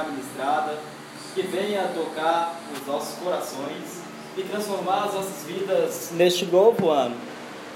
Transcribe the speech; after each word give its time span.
será 0.00 0.04
ministrada, 0.04 0.78
que 1.34 1.42
venha 1.42 1.90
tocar 1.94 2.58
os 2.74 2.86
nossos 2.86 3.18
corações 3.18 4.00
e 4.36 4.42
transformar 4.42 5.04
as 5.04 5.14
nossas 5.14 5.44
vidas 5.46 6.10
neste 6.12 6.46
novo 6.46 6.90
ano, 6.90 7.16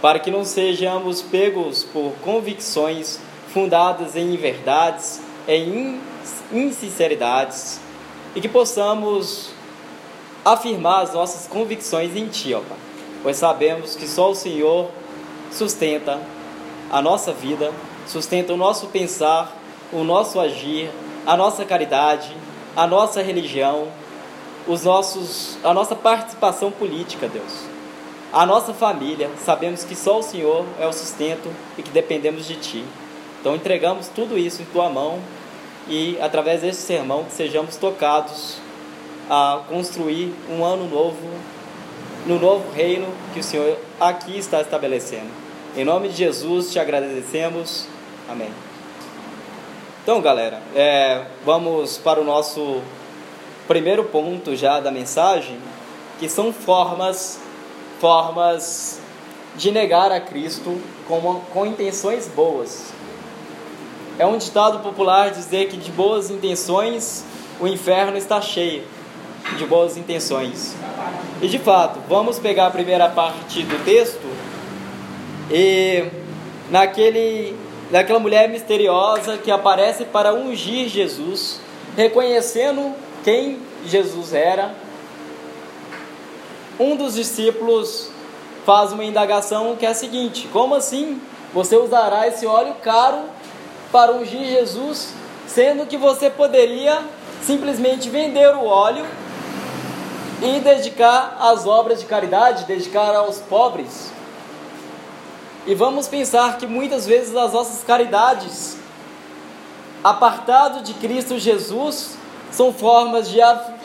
para 0.00 0.18
que 0.18 0.30
não 0.30 0.44
sejamos 0.44 1.22
pegos 1.22 1.84
por 1.84 2.12
convicções 2.22 3.20
fundadas 3.52 4.16
em 4.16 4.36
verdades, 4.36 5.20
em 5.46 6.00
insinceridades, 6.52 7.80
e 8.34 8.40
que 8.40 8.48
possamos 8.48 9.50
afirmar 10.44 11.02
as 11.02 11.14
nossas 11.14 11.46
convicções 11.46 12.16
em 12.16 12.26
Ti, 12.28 12.54
ó 12.54 12.60
Pai, 12.60 12.78
pois 13.22 13.36
sabemos 13.36 13.94
que 13.94 14.06
só 14.06 14.30
o 14.30 14.34
Senhor 14.34 14.90
sustenta 15.52 16.20
a 16.90 17.00
nossa 17.00 17.32
vida, 17.32 17.72
sustenta 18.06 18.52
o 18.52 18.56
nosso 18.56 18.88
pensar, 18.88 19.56
o 19.92 20.02
nosso 20.02 20.40
agir, 20.40 20.90
a 21.26 21.36
nossa 21.36 21.64
caridade, 21.64 22.36
a 22.76 22.86
nossa 22.86 23.22
religião, 23.22 23.88
os 24.66 24.84
nossos, 24.84 25.58
a 25.62 25.72
nossa 25.72 25.94
participação 25.94 26.70
política, 26.70 27.28
Deus. 27.28 27.64
A 28.32 28.44
nossa 28.44 28.74
família, 28.74 29.30
sabemos 29.44 29.84
que 29.84 29.94
só 29.94 30.18
o 30.18 30.22
Senhor 30.22 30.64
é 30.80 30.86
o 30.86 30.92
sustento 30.92 31.48
e 31.78 31.82
que 31.82 31.90
dependemos 31.90 32.46
de 32.46 32.56
Ti. 32.56 32.84
Então 33.40 33.54
entregamos 33.54 34.08
tudo 34.08 34.36
isso 34.36 34.62
em 34.62 34.64
Tua 34.66 34.88
mão 34.88 35.20
e 35.88 36.18
através 36.20 36.62
desse 36.62 36.82
sermão 36.82 37.24
que 37.24 37.32
sejamos 37.32 37.76
tocados 37.76 38.56
a 39.30 39.60
construir 39.68 40.34
um 40.50 40.64
ano 40.64 40.88
novo 40.88 41.28
no 42.26 42.38
novo 42.38 42.70
reino 42.72 43.06
que 43.32 43.40
o 43.40 43.44
Senhor 43.44 43.76
aqui 44.00 44.38
está 44.38 44.60
estabelecendo. 44.60 45.28
Em 45.76 45.84
nome 45.84 46.08
de 46.08 46.16
Jesus 46.16 46.72
te 46.72 46.78
agradecemos. 46.78 47.86
Amém. 48.28 48.50
Então, 50.04 50.20
galera, 50.20 50.60
é, 50.74 51.22
vamos 51.46 51.96
para 51.96 52.20
o 52.20 52.24
nosso 52.24 52.82
primeiro 53.66 54.04
ponto 54.04 54.54
já 54.54 54.78
da 54.78 54.90
mensagem, 54.90 55.56
que 56.20 56.28
são 56.28 56.52
formas, 56.52 57.40
formas 57.98 59.00
de 59.56 59.70
negar 59.70 60.12
a 60.12 60.20
Cristo 60.20 60.78
com, 61.08 61.40
com 61.50 61.64
intenções 61.64 62.28
boas. 62.28 62.92
É 64.18 64.26
um 64.26 64.36
ditado 64.36 64.80
popular 64.80 65.30
dizer 65.30 65.68
que 65.68 65.78
de 65.78 65.90
boas 65.90 66.28
intenções 66.28 67.24
o 67.58 67.66
inferno 67.66 68.18
está 68.18 68.42
cheio 68.42 68.82
de 69.56 69.64
boas 69.64 69.96
intenções. 69.96 70.76
E 71.40 71.48
de 71.48 71.58
fato, 71.58 71.98
vamos 72.10 72.38
pegar 72.38 72.66
a 72.66 72.70
primeira 72.70 73.08
parte 73.08 73.62
do 73.62 73.82
texto 73.86 74.28
e 75.50 76.04
naquele 76.70 77.63
daquela 77.90 78.18
mulher 78.18 78.48
misteriosa 78.48 79.38
que 79.38 79.50
aparece 79.50 80.04
para 80.04 80.32
ungir 80.34 80.88
Jesus, 80.88 81.60
reconhecendo 81.96 82.94
quem 83.22 83.58
Jesus 83.86 84.32
era. 84.32 84.74
Um 86.78 86.96
dos 86.96 87.14
discípulos 87.14 88.10
faz 88.64 88.92
uma 88.92 89.04
indagação 89.04 89.76
que 89.76 89.86
é 89.86 89.90
a 89.90 89.94
seguinte: 89.94 90.48
como 90.52 90.74
assim 90.74 91.20
você 91.52 91.76
usará 91.76 92.26
esse 92.26 92.46
óleo 92.46 92.74
caro 92.82 93.18
para 93.92 94.12
ungir 94.12 94.44
Jesus, 94.44 95.14
sendo 95.46 95.86
que 95.86 95.96
você 95.96 96.28
poderia 96.28 97.00
simplesmente 97.42 98.08
vender 98.08 98.54
o 98.56 98.64
óleo 98.64 99.06
e 100.42 100.58
dedicar 100.60 101.36
às 101.40 101.66
obras 101.66 102.00
de 102.00 102.06
caridade, 102.06 102.64
dedicar 102.64 103.14
aos 103.14 103.38
pobres? 103.38 104.13
E 105.66 105.74
vamos 105.74 106.06
pensar 106.06 106.58
que 106.58 106.66
muitas 106.66 107.06
vezes 107.06 107.34
as 107.34 107.54
nossas 107.54 107.82
caridades, 107.82 108.76
apartado 110.02 110.82
de 110.82 110.92
Cristo 110.94 111.38
Jesus, 111.38 112.18
são 112.52 112.70
formas 112.70 113.30
de 113.30 113.40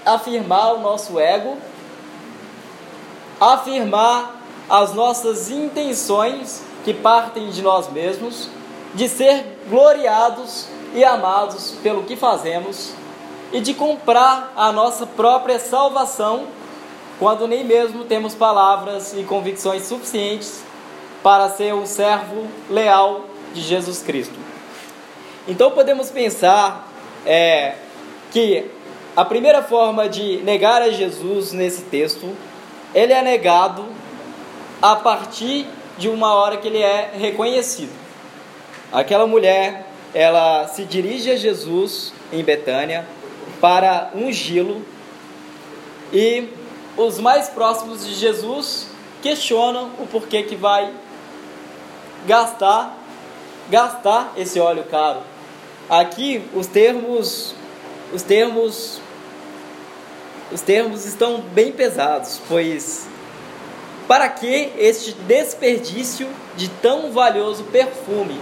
afirmar 0.06 0.74
o 0.74 0.80
nosso 0.80 1.18
ego, 1.18 1.58
afirmar 3.40 4.42
as 4.70 4.94
nossas 4.94 5.50
intenções 5.50 6.62
que 6.84 6.94
partem 6.94 7.50
de 7.50 7.62
nós 7.62 7.90
mesmos, 7.90 8.50
de 8.94 9.08
ser 9.08 9.60
gloriados 9.70 10.68
e 10.94 11.06
amados 11.06 11.76
pelo 11.82 12.04
que 12.04 12.18
fazemos 12.18 12.92
e 13.54 13.62
de 13.62 13.74
comprar 13.74 14.52
a 14.56 14.72
nossa 14.72 15.06
própria 15.06 15.60
salvação 15.60 16.48
quando 17.18 17.48
nem 17.48 17.64
mesmo 17.64 18.04
temos 18.04 18.36
palavras 18.36 19.14
e 19.14 19.24
convicções 19.24 19.84
suficientes 19.84 20.69
para 21.24 21.50
ser 21.50 21.74
um 21.74 21.86
servo 21.86 22.48
leal 22.70 23.26
de 23.54 23.62
Jesus 23.62 24.02
Cristo. 24.02 24.38
Então 25.48 25.72
podemos 25.72 26.10
pensar 26.10 26.88
é, 27.26 27.76
que 28.32 28.66
a 29.16 29.26
primeira 29.26 29.62
forma 29.64 30.08
de 30.08 30.38
negar 30.38 30.82
a 30.82 30.92
Jesus 30.92 31.52
nesse 31.52 31.84
texto, 31.84 32.36
ele 32.94 33.12
é 33.12 33.22
negado 33.22 33.86
a 34.82 34.96
partir 34.96 35.68
de 35.98 36.08
uma 36.08 36.34
hora 36.34 36.58
que 36.58 36.68
ele 36.68 36.82
é 36.82 37.12
reconhecido. 37.14 37.92
Aquela 38.92 39.28
mulher, 39.28 39.88
ela 40.14 40.68
se 40.68 40.84
dirige 40.86 41.32
a 41.32 41.36
Jesus 41.36 42.14
em 42.32 42.44
Betânia 42.44 43.06
para 43.60 44.12
ungí-lo 44.16 44.82
e 46.14 46.48
os 46.96 47.20
mais 47.20 47.50
próximos 47.50 48.06
de 48.06 48.14
Jesus 48.14 48.88
questionam 49.22 49.92
o 50.00 50.08
porquê 50.08 50.44
que 50.44 50.56
vai 50.56 50.92
gastar 52.26 52.98
gastar 53.70 54.34
esse 54.36 54.60
óleo 54.60 54.84
caro. 54.90 55.20
Aqui 55.90 56.44
os 56.54 56.68
termos 56.68 57.54
os 58.14 58.24
termos 58.24 59.00
os 60.52 60.62
termos 60.62 61.06
estão 61.06 61.42
bem 61.54 61.72
pesados, 61.72 62.42
pois 62.48 63.08
para 64.08 64.28
que 64.28 64.74
este 64.76 65.14
desperdício 65.14 66.28
de 66.58 66.68
tão 66.68 67.12
valioso 67.12 67.66
perfume? 67.66 68.42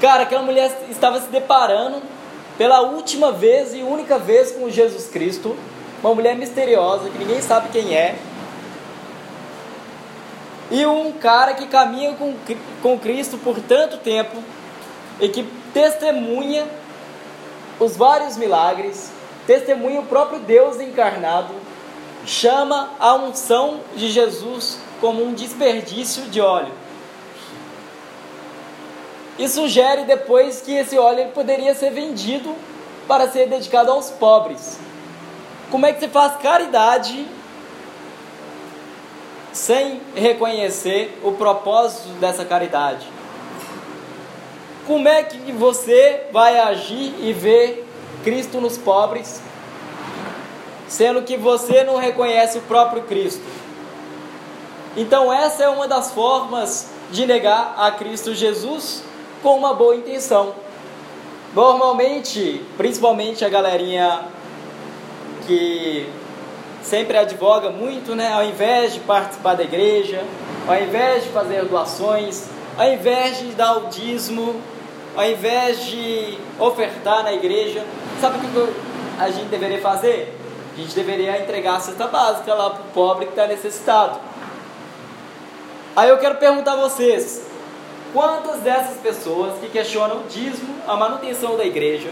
Cara, 0.00 0.24
aquela 0.24 0.42
mulher 0.42 0.76
estava 0.90 1.20
se 1.20 1.28
deparando 1.28 2.02
pela 2.58 2.80
última 2.80 3.30
vez 3.30 3.72
e 3.72 3.82
única 3.82 4.18
vez 4.18 4.50
com 4.50 4.68
Jesus 4.68 5.06
Cristo, 5.06 5.56
uma 6.02 6.12
mulher 6.12 6.34
misteriosa 6.34 7.08
que 7.08 7.18
ninguém 7.18 7.40
sabe 7.40 7.68
quem 7.68 7.94
é, 7.94 8.16
e 10.72 10.86
um 10.86 11.12
cara 11.12 11.52
que 11.52 11.66
caminha 11.66 12.14
com, 12.14 12.34
com 12.82 12.98
Cristo 12.98 13.36
por 13.36 13.60
tanto 13.60 13.98
tempo 13.98 14.42
e 15.20 15.28
que 15.28 15.42
testemunha 15.74 16.66
os 17.78 17.94
vários 17.94 18.38
milagres, 18.38 19.12
testemunha 19.46 20.00
o 20.00 20.06
próprio 20.06 20.40
Deus 20.40 20.80
encarnado, 20.80 21.52
chama 22.24 22.88
a 22.98 23.14
unção 23.14 23.80
de 23.94 24.10
Jesus 24.10 24.78
como 24.98 25.22
um 25.22 25.34
desperdício 25.34 26.22
de 26.24 26.40
óleo. 26.40 26.72
E 29.38 29.48
sugere 29.50 30.04
depois 30.04 30.62
que 30.62 30.72
esse 30.72 30.96
óleo 30.96 31.32
poderia 31.34 31.74
ser 31.74 31.90
vendido 31.90 32.54
para 33.06 33.28
ser 33.28 33.46
dedicado 33.46 33.90
aos 33.90 34.08
pobres. 34.08 34.78
Como 35.70 35.84
é 35.84 35.92
que 35.92 36.00
você 36.00 36.08
faz 36.08 36.40
caridade 36.40 37.26
sem 39.52 40.00
reconhecer 40.14 41.18
o 41.22 41.32
propósito 41.32 42.08
dessa 42.20 42.44
caridade? 42.44 43.06
Como 44.86 45.06
é 45.08 45.22
que 45.22 45.52
você 45.52 46.26
vai 46.32 46.58
agir 46.58 47.14
e 47.20 47.32
ver 47.32 47.86
Cristo 48.24 48.60
nos 48.60 48.76
pobres, 48.76 49.40
sendo 50.88 51.22
que 51.22 51.36
você 51.36 51.84
não 51.84 51.96
reconhece 51.96 52.58
o 52.58 52.62
próprio 52.62 53.02
Cristo? 53.02 53.44
Então, 54.96 55.32
essa 55.32 55.64
é 55.64 55.68
uma 55.68 55.86
das 55.86 56.10
formas 56.10 56.90
de 57.10 57.26
negar 57.26 57.74
a 57.78 57.90
Cristo 57.92 58.34
Jesus 58.34 59.02
com 59.42 59.56
uma 59.56 59.72
boa 59.72 59.94
intenção. 59.94 60.54
Normalmente, 61.54 62.64
principalmente 62.76 63.44
a 63.44 63.48
galerinha 63.48 64.22
que 65.46 66.08
sempre 66.82 67.16
advoga 67.16 67.70
muito, 67.70 68.14
né? 68.14 68.32
Ao 68.32 68.44
invés 68.44 68.94
de 68.94 69.00
participar 69.00 69.54
da 69.54 69.62
igreja, 69.62 70.22
ao 70.66 70.80
invés 70.80 71.24
de 71.24 71.30
fazer 71.30 71.64
doações, 71.64 72.48
ao 72.76 72.92
invés 72.92 73.38
de 73.38 73.46
dar 73.48 73.76
o 73.78 73.88
dízimo, 73.88 74.60
ao 75.16 75.24
invés 75.24 75.84
de 75.86 76.38
ofertar 76.58 77.22
na 77.22 77.32
igreja, 77.32 77.84
sabe 78.20 78.38
o 78.38 78.40
que 78.40 78.72
a 79.18 79.30
gente 79.30 79.46
deveria 79.46 79.80
fazer? 79.80 80.38
A 80.74 80.80
gente 80.80 80.94
deveria 80.94 81.42
entregar 81.42 81.76
a 81.76 81.80
cesta 81.80 82.06
básica 82.06 82.54
lá 82.54 82.70
para 82.70 82.80
o 82.80 82.86
pobre 82.94 83.26
que 83.26 83.32
está 83.32 83.46
necessitado. 83.46 84.18
Aí 85.94 86.08
eu 86.08 86.16
quero 86.18 86.36
perguntar 86.36 86.72
a 86.72 86.76
vocês: 86.76 87.46
quantas 88.12 88.60
dessas 88.60 88.96
pessoas 88.98 89.58
que 89.60 89.68
questionam 89.68 90.18
o 90.18 90.28
dízimo, 90.28 90.74
a 90.88 90.96
manutenção 90.96 91.58
da 91.58 91.64
igreja, 91.64 92.10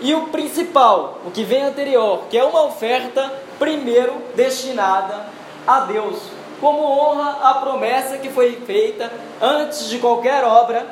e 0.00 0.14
o 0.14 0.28
principal, 0.28 1.20
o 1.26 1.30
que 1.30 1.44
vem 1.44 1.62
anterior, 1.62 2.24
que 2.30 2.38
é 2.38 2.44
uma 2.44 2.64
oferta 2.64 3.30
primeiro 3.58 4.14
destinada 4.34 5.26
a 5.66 5.80
Deus, 5.80 6.18
como 6.60 6.82
honra 6.82 7.38
a 7.42 7.54
promessa 7.54 8.18
que 8.18 8.28
foi 8.28 8.56
feita 8.66 9.10
antes 9.40 9.88
de 9.88 9.98
qualquer 9.98 10.44
obra, 10.44 10.86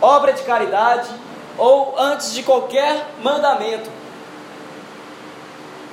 obra 0.00 0.32
de 0.32 0.42
caridade, 0.42 1.08
ou 1.58 1.94
antes 1.98 2.32
de 2.32 2.42
qualquer 2.42 3.06
mandamento. 3.22 3.90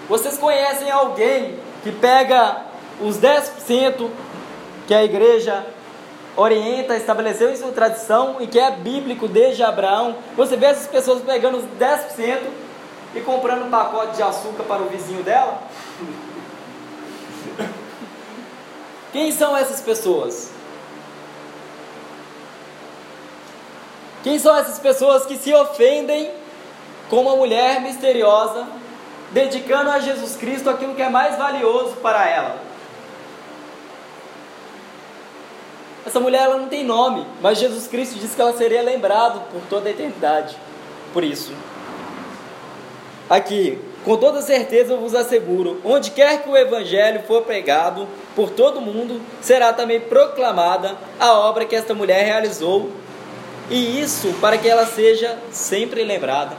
Vocês 0.08 0.38
conhecem 0.38 0.90
alguém 0.90 1.60
que 1.84 1.92
pega 1.92 2.62
os 3.02 3.18
10% 3.20 4.10
que 4.88 4.94
a 4.94 5.04
igreja 5.04 5.66
orienta, 6.36 6.96
estabeleceu 6.96 7.52
em 7.52 7.56
sua 7.58 7.72
tradição 7.72 8.38
e 8.40 8.48
que 8.48 8.60
é 8.60 8.72
bíblico 8.72 9.28
desde 9.28 9.64
Abraão? 9.64 10.16
Você 10.38 10.56
vê 10.56 10.68
essas 10.68 10.88
pessoas 10.88 11.22
pegando 11.22 11.58
os 11.58 11.66
10% 11.80 12.67
e 13.18 13.22
comprando 13.22 13.66
um 13.66 13.70
pacote 13.70 14.16
de 14.16 14.24
açúcar 14.24 14.64
para 14.64 14.82
o 14.82 14.90
vizinho 14.90 15.24
dela? 15.24 15.62
Quem 19.12 19.32
são 19.32 19.58
essas 19.58 19.82
pessoas? 19.82 20.52
Quem 24.24 24.38
são 24.38 24.56
essas 24.56 24.78
pessoas 24.78 25.26
que 25.26 25.38
se 25.38 25.54
ofendem 25.54 26.32
com 27.10 27.22
uma 27.22 27.36
mulher 27.36 27.82
misteriosa, 27.82 28.68
dedicando 29.32 29.90
a 29.90 30.00
Jesus 30.00 30.36
Cristo 30.36 30.70
aquilo 30.70 30.94
que 30.94 31.02
é 31.02 31.10
mais 31.10 31.38
valioso 31.38 31.96
para 31.98 32.28
ela? 32.30 32.62
Essa 36.06 36.20
mulher 36.20 36.44
ela 36.44 36.58
não 36.58 36.68
tem 36.68 36.84
nome, 36.84 37.26
mas 37.42 37.58
Jesus 37.58 37.88
Cristo 37.88 38.20
disse 38.20 38.36
que 38.36 38.42
ela 38.42 38.54
seria 38.54 38.82
lembrado 38.82 39.42
por 39.52 39.62
toda 39.70 39.90
a 39.90 39.92
eternidade. 39.92 40.58
Por 41.14 41.24
isso, 41.24 41.54
aqui, 43.30 43.78
com 44.06 44.16
toda 44.18 44.42
certeza 44.42 44.94
eu 44.94 45.00
vos 45.00 45.14
asseguro, 45.14 45.82
onde 45.84 46.12
quer 46.12 46.42
que 46.42 46.50
o 46.50 46.56
evangelho 46.56 47.24
for 47.24 47.44
pregado 47.44 48.08
por 48.36 48.50
todo 48.50 48.82
mundo, 48.82 49.22
será 49.42 49.74
também 49.74 50.00
proclamada 50.00 50.98
a 51.20 51.34
obra 51.34 51.66
que 51.66 51.76
esta 51.76 51.94
mulher 51.94 52.26
realizou 52.26 52.92
e 53.70 54.00
isso 54.00 54.34
para 54.40 54.58
que 54.58 54.68
ela 54.68 54.86
seja 54.86 55.38
sempre 55.52 56.04
lembrada. 56.04 56.56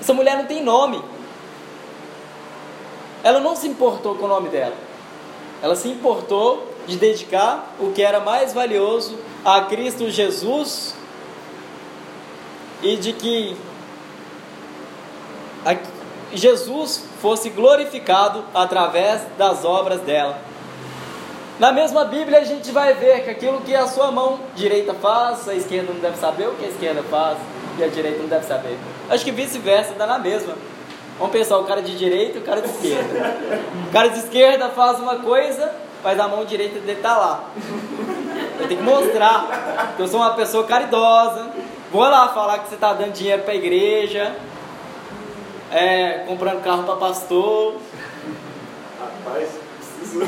Essa 0.00 0.12
mulher 0.12 0.36
não 0.36 0.44
tem 0.44 0.62
nome. 0.62 1.02
Ela 3.22 3.40
não 3.40 3.56
se 3.56 3.66
importou 3.66 4.14
com 4.16 4.26
o 4.26 4.28
nome 4.28 4.50
dela. 4.50 4.74
Ela 5.62 5.74
se 5.74 5.88
importou 5.88 6.68
de 6.86 6.98
dedicar 6.98 7.74
o 7.80 7.92
que 7.92 8.02
era 8.02 8.20
mais 8.20 8.52
valioso 8.52 9.18
a 9.42 9.62
Cristo 9.62 10.10
Jesus 10.10 10.94
e 12.82 12.96
de 12.96 13.14
que 13.14 13.56
Jesus 16.32 17.04
fosse 17.22 17.50
glorificado 17.50 18.44
através 18.54 19.22
das 19.38 19.64
obras 19.64 20.00
dela. 20.00 20.38
Na 21.58 21.70
mesma 21.70 22.04
Bíblia 22.04 22.40
a 22.40 22.44
gente 22.44 22.72
vai 22.72 22.94
ver 22.94 23.22
que 23.22 23.30
aquilo 23.30 23.60
que 23.60 23.74
a 23.74 23.86
sua 23.86 24.10
mão 24.10 24.40
direita 24.56 24.92
faz, 24.92 25.48
a 25.48 25.54
esquerda 25.54 25.92
não 25.92 26.00
deve 26.00 26.16
saber 26.16 26.48
o 26.48 26.54
que 26.54 26.64
a 26.64 26.68
esquerda 26.68 27.02
faz 27.04 27.38
e 27.78 27.84
a 27.84 27.88
direita 27.88 28.18
não 28.18 28.28
deve 28.28 28.44
saber. 28.44 28.76
Acho 29.08 29.24
que 29.24 29.30
vice-versa, 29.30 29.94
dá 29.96 30.06
na 30.06 30.18
mesma. 30.18 30.54
Vamos 31.16 31.32
pensar 31.32 31.58
o 31.58 31.64
cara 31.64 31.80
de 31.80 31.96
direita 31.96 32.38
e 32.38 32.40
o 32.40 32.44
cara 32.44 32.60
de 32.60 32.68
esquerda. 32.68 33.36
O 33.88 33.92
cara 33.92 34.08
de 34.08 34.18
esquerda 34.18 34.68
faz 34.70 34.98
uma 34.98 35.16
coisa, 35.16 35.72
mas 36.02 36.18
a 36.18 36.26
mão 36.26 36.44
direita 36.44 36.80
dele 36.80 36.98
está 36.98 37.16
lá. 37.16 37.44
Eu 38.58 38.66
tenho 38.66 38.80
que 38.80 38.86
mostrar 38.86 39.94
que 39.96 40.02
eu 40.02 40.08
sou 40.08 40.18
uma 40.20 40.34
pessoa 40.34 40.64
caridosa. 40.64 41.50
Vou 41.92 42.02
lá 42.02 42.28
falar 42.30 42.58
que 42.58 42.68
você 42.68 42.74
está 42.74 42.92
dando 42.92 43.12
dinheiro 43.12 43.42
para 43.42 43.52
a 43.52 43.56
igreja, 43.56 44.34
é, 45.74 46.24
comprando 46.28 46.62
carro 46.62 46.84
para 46.84 46.94
pastor. 46.94 47.74
Rapaz, 49.00 49.50
preciso. 49.76 50.20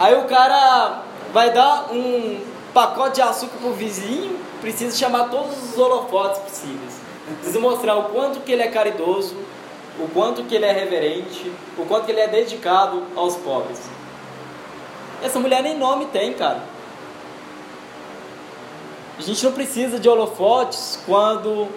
Aí 0.00 0.14
o 0.14 0.24
cara 0.24 1.02
vai 1.32 1.52
dar 1.52 1.92
um 1.92 2.40
pacote 2.72 3.16
de 3.16 3.22
açúcar 3.22 3.58
pro 3.58 3.74
vizinho, 3.74 4.38
precisa 4.62 4.96
chamar 4.96 5.28
todos 5.28 5.70
os 5.70 5.78
holofotes 5.78 6.40
possíveis. 6.40 6.94
Precisa 7.40 7.60
mostrar 7.60 7.96
o 7.96 8.04
quanto 8.04 8.40
que 8.40 8.52
ele 8.52 8.62
é 8.62 8.68
caridoso, 8.68 9.36
o 9.98 10.08
quanto 10.08 10.44
que 10.44 10.54
ele 10.54 10.64
é 10.64 10.72
reverente, 10.72 11.52
o 11.76 11.84
quanto 11.84 12.06
que 12.06 12.12
ele 12.12 12.20
é 12.20 12.28
dedicado 12.28 13.02
aos 13.14 13.36
pobres. 13.36 13.80
Essa 15.22 15.38
mulher 15.38 15.62
nem 15.62 15.78
nome 15.78 16.06
tem, 16.06 16.32
cara. 16.32 16.62
A 19.18 19.22
gente 19.22 19.44
não 19.44 19.52
precisa 19.52 19.98
de 19.98 20.08
holofotes 20.08 20.98
quando 21.06 21.68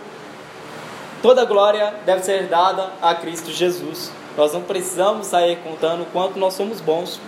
toda 1.22 1.46
glória 1.46 1.94
deve 2.06 2.24
ser 2.24 2.48
dada 2.48 2.92
a 3.02 3.16
Cristo 3.16 3.52
Jesus. 3.52 4.12
Nós 4.36 4.54
não 4.54 4.62
precisamos 4.62 5.28
sair 5.28 5.58
contando 5.58 6.06
quanto 6.12 6.38
nós 6.38 6.54
somos 6.54 6.80
bons. 6.80 7.20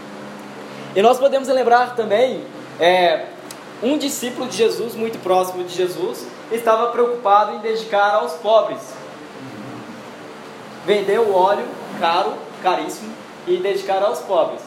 E 0.96 1.02
nós 1.02 1.18
podemos 1.18 1.48
lembrar 1.48 1.96
também, 1.96 2.44
é, 2.80 3.26
um 3.82 3.98
discípulo 3.98 4.48
de 4.48 4.58
Jesus, 4.58 4.96
muito 4.96 5.18
próximo 5.20 5.64
de 5.64 5.76
Jesus, 5.76 6.26
estava 6.52 6.88
preocupado 6.92 7.56
em 7.56 7.60
dedicar 7.60 8.16
aos 8.16 8.34
pobres. 8.34 8.94
Vendeu 10.86 11.24
o 11.24 11.36
óleo 11.36 11.66
caro, 12.00 12.34
caríssimo, 12.62 13.14
e 13.48 13.58
dedicar 13.58 14.04
aos 14.04 14.20
pobres. 14.20 14.62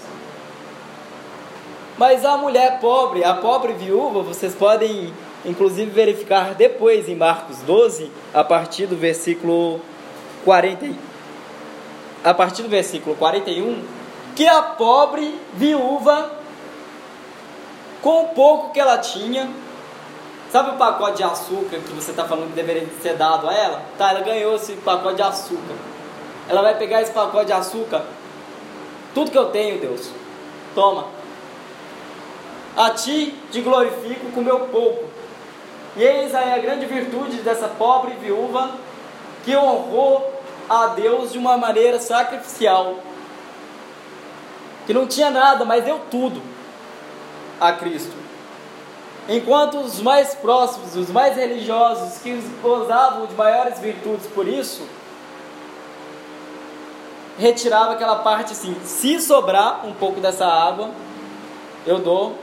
Mas 1.98 2.24
a 2.24 2.36
mulher 2.36 2.80
pobre, 2.80 3.24
a 3.24 3.34
pobre 3.34 3.72
viúva, 3.74 4.22
vocês 4.22 4.54
podem 4.54 5.12
inclusive 5.44 5.90
verificar 5.90 6.54
depois 6.54 7.08
em 7.08 7.16
Marcos 7.16 7.58
12, 7.58 8.10
a 8.32 8.44
partir 8.44 8.86
do 8.86 8.96
versículo 8.96 9.80
40, 10.44 10.90
a 12.24 12.34
partir 12.34 12.62
do 12.62 12.68
versículo 12.68 13.16
41, 13.16 13.82
que 14.36 14.46
a 14.46 14.62
pobre 14.62 15.38
viúva, 15.54 16.32
com 18.00 18.24
o 18.24 18.28
pouco 18.28 18.72
que 18.72 18.80
ela 18.80 18.98
tinha, 18.98 19.48
sabe 20.50 20.70
o 20.70 20.78
pacote 20.78 21.18
de 21.18 21.24
açúcar 21.24 21.78
que 21.78 21.92
você 21.92 22.10
está 22.10 22.24
falando 22.24 22.50
que 22.50 22.56
deveria 22.56 22.86
ser 23.00 23.16
dado 23.16 23.48
a 23.48 23.54
ela? 23.54 23.82
Tá, 23.98 24.10
ela 24.10 24.20
ganhou 24.20 24.56
esse 24.56 24.72
pacote 24.74 25.16
de 25.16 25.22
açúcar. 25.22 25.74
Ela 26.48 26.62
vai 26.62 26.76
pegar 26.76 27.02
esse 27.02 27.12
pacote 27.12 27.46
de 27.46 27.52
açúcar, 27.52 28.04
tudo 29.14 29.30
que 29.30 29.38
eu 29.38 29.46
tenho, 29.46 29.80
Deus, 29.80 30.10
toma. 30.74 31.06
A 32.76 32.90
ti 32.90 33.34
te 33.50 33.60
glorifico 33.60 34.30
com 34.32 34.40
meu 34.40 34.60
pouco. 34.60 35.11
E 35.96 36.02
eis 36.02 36.34
aí 36.34 36.52
a 36.52 36.58
grande 36.58 36.86
virtude 36.86 37.38
dessa 37.38 37.68
pobre 37.68 38.14
viúva 38.14 38.70
que 39.44 39.56
honrou 39.56 40.32
a 40.68 40.88
Deus 40.88 41.32
de 41.32 41.38
uma 41.38 41.56
maneira 41.56 41.98
sacrificial 42.00 42.96
que 44.86 44.92
não 44.92 45.06
tinha 45.06 45.30
nada, 45.30 45.64
mas 45.64 45.84
deu 45.84 46.00
tudo 46.10 46.42
a 47.60 47.72
Cristo. 47.72 48.12
Enquanto 49.28 49.78
os 49.78 50.00
mais 50.00 50.34
próximos, 50.34 50.96
os 50.96 51.08
mais 51.08 51.36
religiosos, 51.36 52.18
que 52.18 52.34
gozavam 52.60 53.26
de 53.26 53.34
maiores 53.34 53.78
virtudes 53.78 54.26
por 54.26 54.48
isso, 54.48 54.82
retirava 57.38 57.92
aquela 57.92 58.16
parte 58.16 58.52
assim: 58.52 58.76
se 58.84 59.20
sobrar 59.20 59.86
um 59.86 59.92
pouco 59.92 60.20
dessa 60.20 60.46
água, 60.46 60.90
eu 61.86 62.00
dou 62.00 62.36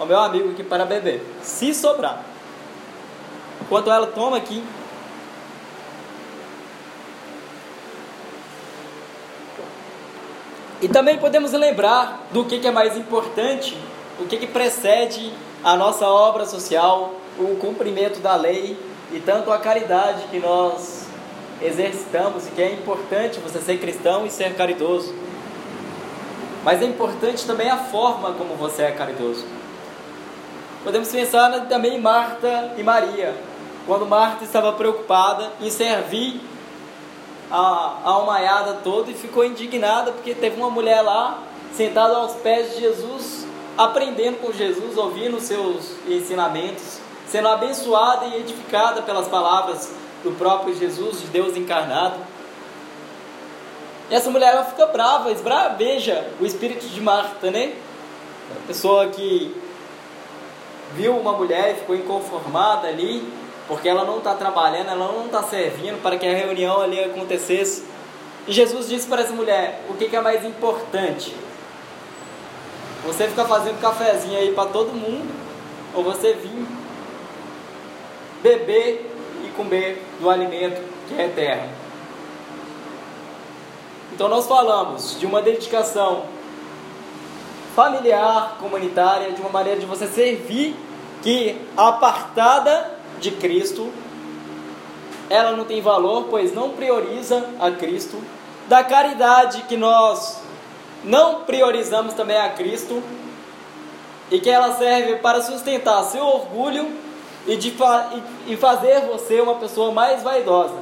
ao 0.00 0.06
meu 0.06 0.18
amigo 0.18 0.50
aqui 0.50 0.64
para 0.64 0.86
beber. 0.86 1.22
Se 1.42 1.74
sobrar. 1.74 2.24
Enquanto 3.60 3.90
ela 3.90 4.06
toma 4.06 4.38
aqui, 4.38 4.64
E 10.82 10.88
também 10.88 11.18
podemos 11.18 11.52
lembrar 11.52 12.26
do 12.32 12.42
que, 12.46 12.58
que 12.58 12.66
é 12.66 12.70
mais 12.70 12.96
importante, 12.96 13.76
o 14.18 14.24
que, 14.24 14.38
que 14.38 14.46
precede 14.46 15.30
a 15.62 15.76
nossa 15.76 16.08
obra 16.08 16.46
social, 16.46 17.16
o 17.38 17.54
cumprimento 17.56 18.18
da 18.20 18.34
lei 18.34 18.78
e 19.12 19.20
tanto 19.20 19.52
a 19.52 19.58
caridade 19.58 20.22
que 20.30 20.38
nós 20.38 21.06
exercitamos 21.60 22.46
e 22.46 22.52
que 22.52 22.62
é 22.62 22.72
importante 22.72 23.38
você 23.40 23.60
ser 23.60 23.78
cristão 23.78 24.24
e 24.24 24.30
ser 24.30 24.56
caridoso. 24.56 25.14
Mas 26.64 26.80
é 26.80 26.86
importante 26.86 27.46
também 27.46 27.68
a 27.68 27.76
forma 27.76 28.32
como 28.32 28.54
você 28.54 28.84
é 28.84 28.92
caridoso. 28.92 29.59
Podemos 30.82 31.08
pensar 31.08 31.66
também 31.68 31.96
em 31.96 32.00
Marta 32.00 32.72
e 32.78 32.82
Maria, 32.82 33.34
quando 33.86 34.06
Marta 34.06 34.44
estava 34.44 34.72
preocupada 34.72 35.52
em 35.60 35.68
servir 35.68 36.40
a, 37.50 37.98
a 38.02 38.08
almaiada 38.08 38.78
toda 38.82 39.10
e 39.10 39.14
ficou 39.14 39.44
indignada 39.44 40.10
porque 40.10 40.34
teve 40.34 40.56
uma 40.56 40.70
mulher 40.70 41.02
lá 41.02 41.42
sentada 41.74 42.16
aos 42.16 42.32
pés 42.36 42.74
de 42.74 42.80
Jesus, 42.80 43.46
aprendendo 43.76 44.38
com 44.38 44.52
Jesus, 44.52 44.96
ouvindo 44.96 45.36
os 45.36 45.42
seus 45.42 45.96
ensinamentos, 46.08 46.98
sendo 47.26 47.48
abençoada 47.48 48.24
e 48.26 48.40
edificada 48.40 49.02
pelas 49.02 49.28
palavras 49.28 49.92
do 50.24 50.32
próprio 50.38 50.74
Jesus, 50.74 51.20
de 51.20 51.26
Deus 51.26 51.58
encarnado. 51.58 52.16
E 54.10 54.14
essa 54.14 54.30
mulher 54.30 54.54
ela 54.54 54.64
fica 54.64 54.86
brava, 54.86 55.30
esbraveja 55.30 56.26
o 56.40 56.46
espírito 56.46 56.86
de 56.86 57.00
Marta, 57.02 57.50
né? 57.50 57.74
A 58.56 58.66
pessoa 58.66 59.06
que 59.08 59.54
viu 60.94 61.16
uma 61.16 61.32
mulher 61.32 61.72
e 61.72 61.74
ficou 61.80 61.94
inconformada 61.94 62.88
ali, 62.88 63.26
porque 63.68 63.88
ela 63.88 64.04
não 64.04 64.18
está 64.18 64.34
trabalhando, 64.34 64.90
ela 64.90 65.12
não 65.12 65.26
está 65.26 65.42
servindo 65.42 66.02
para 66.02 66.18
que 66.18 66.26
a 66.26 66.34
reunião 66.34 66.80
ali 66.80 67.02
acontecesse. 67.02 67.84
E 68.46 68.52
Jesus 68.52 68.88
disse 68.88 69.08
para 69.08 69.22
essa 69.22 69.32
mulher: 69.32 69.84
o 69.88 69.94
que, 69.94 70.08
que 70.08 70.16
é 70.16 70.20
mais 70.20 70.44
importante? 70.44 71.34
Você 73.06 73.28
ficar 73.28 73.44
fazendo 73.46 73.80
cafezinho 73.80 74.38
aí 74.38 74.52
para 74.52 74.68
todo 74.68 74.92
mundo, 74.92 75.30
ou 75.94 76.02
você 76.02 76.34
vir 76.34 76.66
beber 78.42 79.10
e 79.44 79.48
comer 79.50 80.02
do 80.20 80.28
alimento 80.28 80.82
que 81.08 81.14
é 81.14 81.26
eterno. 81.26 81.68
Então 84.12 84.28
nós 84.28 84.46
falamos 84.46 85.18
de 85.18 85.26
uma 85.26 85.40
dedicação 85.40 86.24
familiar, 87.80 88.58
comunitária, 88.60 89.32
de 89.32 89.40
uma 89.40 89.48
maneira 89.48 89.80
de 89.80 89.86
você 89.86 90.06
servir 90.06 90.76
que 91.22 91.56
apartada 91.74 92.90
de 93.18 93.30
Cristo, 93.30 93.90
ela 95.30 95.52
não 95.52 95.64
tem 95.64 95.80
valor, 95.80 96.26
pois 96.28 96.52
não 96.52 96.72
prioriza 96.72 97.42
a 97.58 97.70
Cristo. 97.70 98.22
Da 98.68 98.84
caridade 98.84 99.62
que 99.62 99.78
nós 99.78 100.42
não 101.02 101.44
priorizamos 101.44 102.12
também 102.12 102.36
a 102.36 102.50
Cristo 102.50 103.02
e 104.30 104.38
que 104.38 104.50
ela 104.50 104.74
serve 104.76 105.16
para 105.16 105.40
sustentar 105.40 106.04
seu 106.04 106.22
orgulho 106.22 106.86
e, 107.46 107.56
de 107.56 107.70
fa 107.70 108.10
e, 108.46 108.58
fazer 108.58 109.06
você 109.06 109.40
uma 109.40 109.54
pessoa 109.54 109.90
mais 109.90 110.22
vaidosa. 110.22 110.76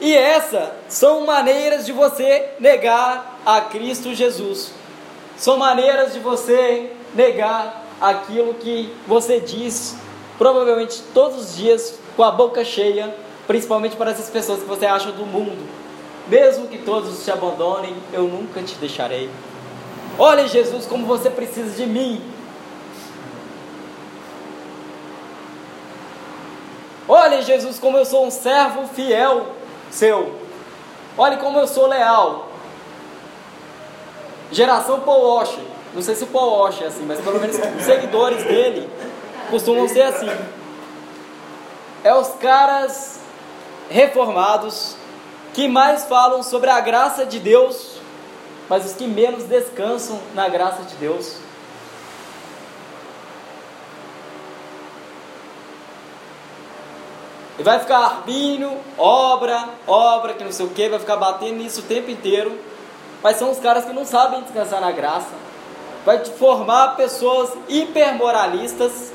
E 0.00 0.16
essas 0.16 0.70
são 0.88 1.26
maneiras 1.26 1.84
de 1.84 1.92
você 1.92 2.54
negar 2.58 3.38
a 3.44 3.60
Cristo 3.60 4.14
Jesus. 4.14 4.78
São 5.38 5.56
maneiras 5.56 6.12
de 6.12 6.18
você 6.18 6.90
negar 7.14 7.84
aquilo 8.00 8.54
que 8.54 8.92
você 9.06 9.38
diz, 9.38 9.96
provavelmente 10.36 11.00
todos 11.14 11.38
os 11.38 11.56
dias, 11.56 11.98
com 12.16 12.24
a 12.24 12.30
boca 12.32 12.64
cheia, 12.64 13.14
principalmente 13.46 13.94
para 13.94 14.10
essas 14.10 14.28
pessoas 14.28 14.60
que 14.60 14.66
você 14.66 14.84
acha 14.84 15.12
do 15.12 15.24
mundo. 15.24 15.64
Mesmo 16.26 16.66
que 16.66 16.78
todos 16.78 17.24
te 17.24 17.30
abandonem, 17.30 17.96
eu 18.12 18.24
nunca 18.24 18.60
te 18.62 18.74
deixarei. 18.74 19.30
Olha, 20.18 20.48
Jesus, 20.48 20.84
como 20.86 21.06
você 21.06 21.30
precisa 21.30 21.70
de 21.70 21.86
mim. 21.86 22.20
Olha, 27.08 27.40
Jesus, 27.40 27.78
como 27.78 27.96
eu 27.96 28.04
sou 28.04 28.26
um 28.26 28.30
servo 28.30 28.88
fiel 28.88 29.46
seu. 29.90 30.34
Olha 31.16 31.36
como 31.38 31.58
eu 31.58 31.66
sou 31.66 31.86
leal. 31.86 32.47
Geração 34.50 35.00
Paul 35.00 35.34
Washer. 35.34 35.64
Não 35.94 36.02
sei 36.02 36.14
se 36.14 36.24
o 36.24 36.28
Paul 36.28 36.58
Washer 36.58 36.84
é 36.84 36.86
assim, 36.88 37.04
mas 37.06 37.20
pelo 37.20 37.40
menos 37.40 37.56
os 37.56 37.84
seguidores 37.84 38.42
dele 38.44 38.88
costumam 39.50 39.88
ser 39.88 40.02
assim. 40.02 40.30
É 42.04 42.14
os 42.14 42.28
caras 42.34 43.20
reformados 43.90 44.96
que 45.54 45.66
mais 45.66 46.04
falam 46.04 46.42
sobre 46.42 46.70
a 46.70 46.80
graça 46.80 47.26
de 47.26 47.38
Deus, 47.38 48.00
mas 48.68 48.84
os 48.86 48.92
que 48.92 49.06
menos 49.06 49.44
descansam 49.44 50.20
na 50.34 50.48
graça 50.48 50.82
de 50.82 50.94
Deus. 50.96 51.36
E 57.58 57.62
vai 57.62 57.80
ficar 57.80 57.98
arbínio, 57.98 58.78
obra, 58.96 59.68
obra, 59.84 60.34
que 60.34 60.44
não 60.44 60.52
sei 60.52 60.64
o 60.64 60.68
que, 60.68 60.88
vai 60.88 61.00
ficar 61.00 61.16
batendo 61.16 61.56
nisso 61.56 61.80
o 61.80 61.84
tempo 61.84 62.08
inteiro. 62.08 62.56
Mas 63.22 63.36
são 63.36 63.50
os 63.50 63.58
caras 63.58 63.84
que 63.84 63.92
não 63.92 64.04
sabem 64.04 64.42
descansar 64.42 64.80
na 64.80 64.92
graça. 64.92 65.34
Vai 66.04 66.20
te 66.20 66.30
formar 66.30 66.96
pessoas 66.96 67.50
hipermoralistas 67.68 69.12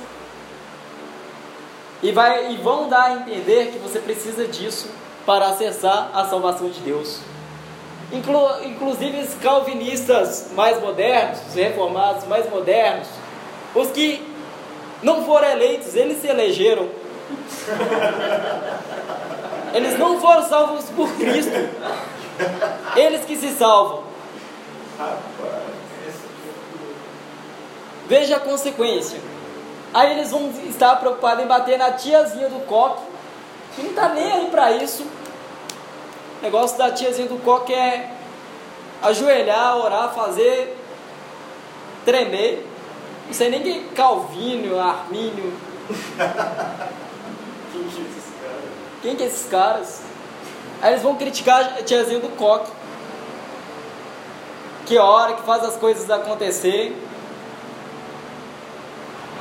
e, 2.02 2.12
vai, 2.12 2.52
e 2.52 2.58
vão 2.58 2.90
dar 2.90 3.04
a 3.04 3.14
entender 3.14 3.72
que 3.72 3.80
você 3.80 4.00
precisa 4.00 4.46
disso 4.48 4.90
para 5.26 5.48
acessar 5.48 6.12
a 6.14 6.26
salvação 6.26 6.70
de 6.70 6.82
Deus. 6.82 7.20
Inclu, 8.12 8.66
inclusive 8.66 9.22
os 9.22 9.34
calvinistas 9.36 10.50
mais 10.54 10.80
modernos, 10.82 11.40
os 11.48 11.56
reformados 11.56 12.28
mais 12.28 12.48
modernos, 12.50 13.08
os 13.74 13.90
que 13.92 14.22
não 15.02 15.24
foram 15.26 15.50
eleitos, 15.50 15.96
eles 15.96 16.22
se 16.22 16.28
elegeram. 16.28 16.90
Eles 19.74 19.98
não 19.98 20.22
foram 20.22 20.48
salvos 20.48 20.86
por 20.96 21.12
Cristo. 21.16 21.52
Eles 22.96 23.26
que 23.26 23.36
se 23.36 23.52
salvam. 23.52 24.04
Veja 28.08 28.38
a 28.38 28.40
consequência. 28.40 29.20
Aí 29.94 30.12
eles 30.12 30.32
vão 30.32 30.52
estar 30.68 30.96
preocupados 30.96 31.44
em 31.44 31.48
bater 31.48 31.78
na 31.78 31.92
tiazinha 31.92 32.50
do 32.50 32.66
coque, 32.66 33.04
que 33.76 33.84
não 33.84 33.92
está 33.92 34.10
nem 34.10 34.32
aí 34.32 34.48
para 34.50 34.72
isso. 34.72 35.04
O 35.04 36.44
negócio 36.44 36.78
da 36.78 36.92
tiazinha 36.92 37.28
do 37.28 37.38
coque 37.38 37.74
é 37.74 38.12
ajoelhar, 39.02 39.78
orar, 39.78 40.14
fazer, 40.14 40.78
tremer. 42.04 42.68
Não 43.28 43.34
sei 43.34 43.50
nem 43.50 43.62
quem 43.62 43.80
é 43.80 43.96
Calvino, 43.96 44.80
Armínio. 44.80 45.54
Quem 49.02 49.16
que 49.16 49.24
é 49.24 49.26
esses 49.28 49.50
caras? 49.50 50.02
Aí 50.84 50.92
eles 50.92 51.02
vão 51.02 51.16
criticar 51.16 51.78
a 51.80 51.82
tiazinha 51.82 52.20
do 52.20 52.28
coque. 52.36 52.70
Que 54.86 54.98
ora, 54.98 55.32
que 55.32 55.42
faz 55.44 55.64
as 55.64 55.78
coisas 55.78 56.10
acontecer. 56.12 56.94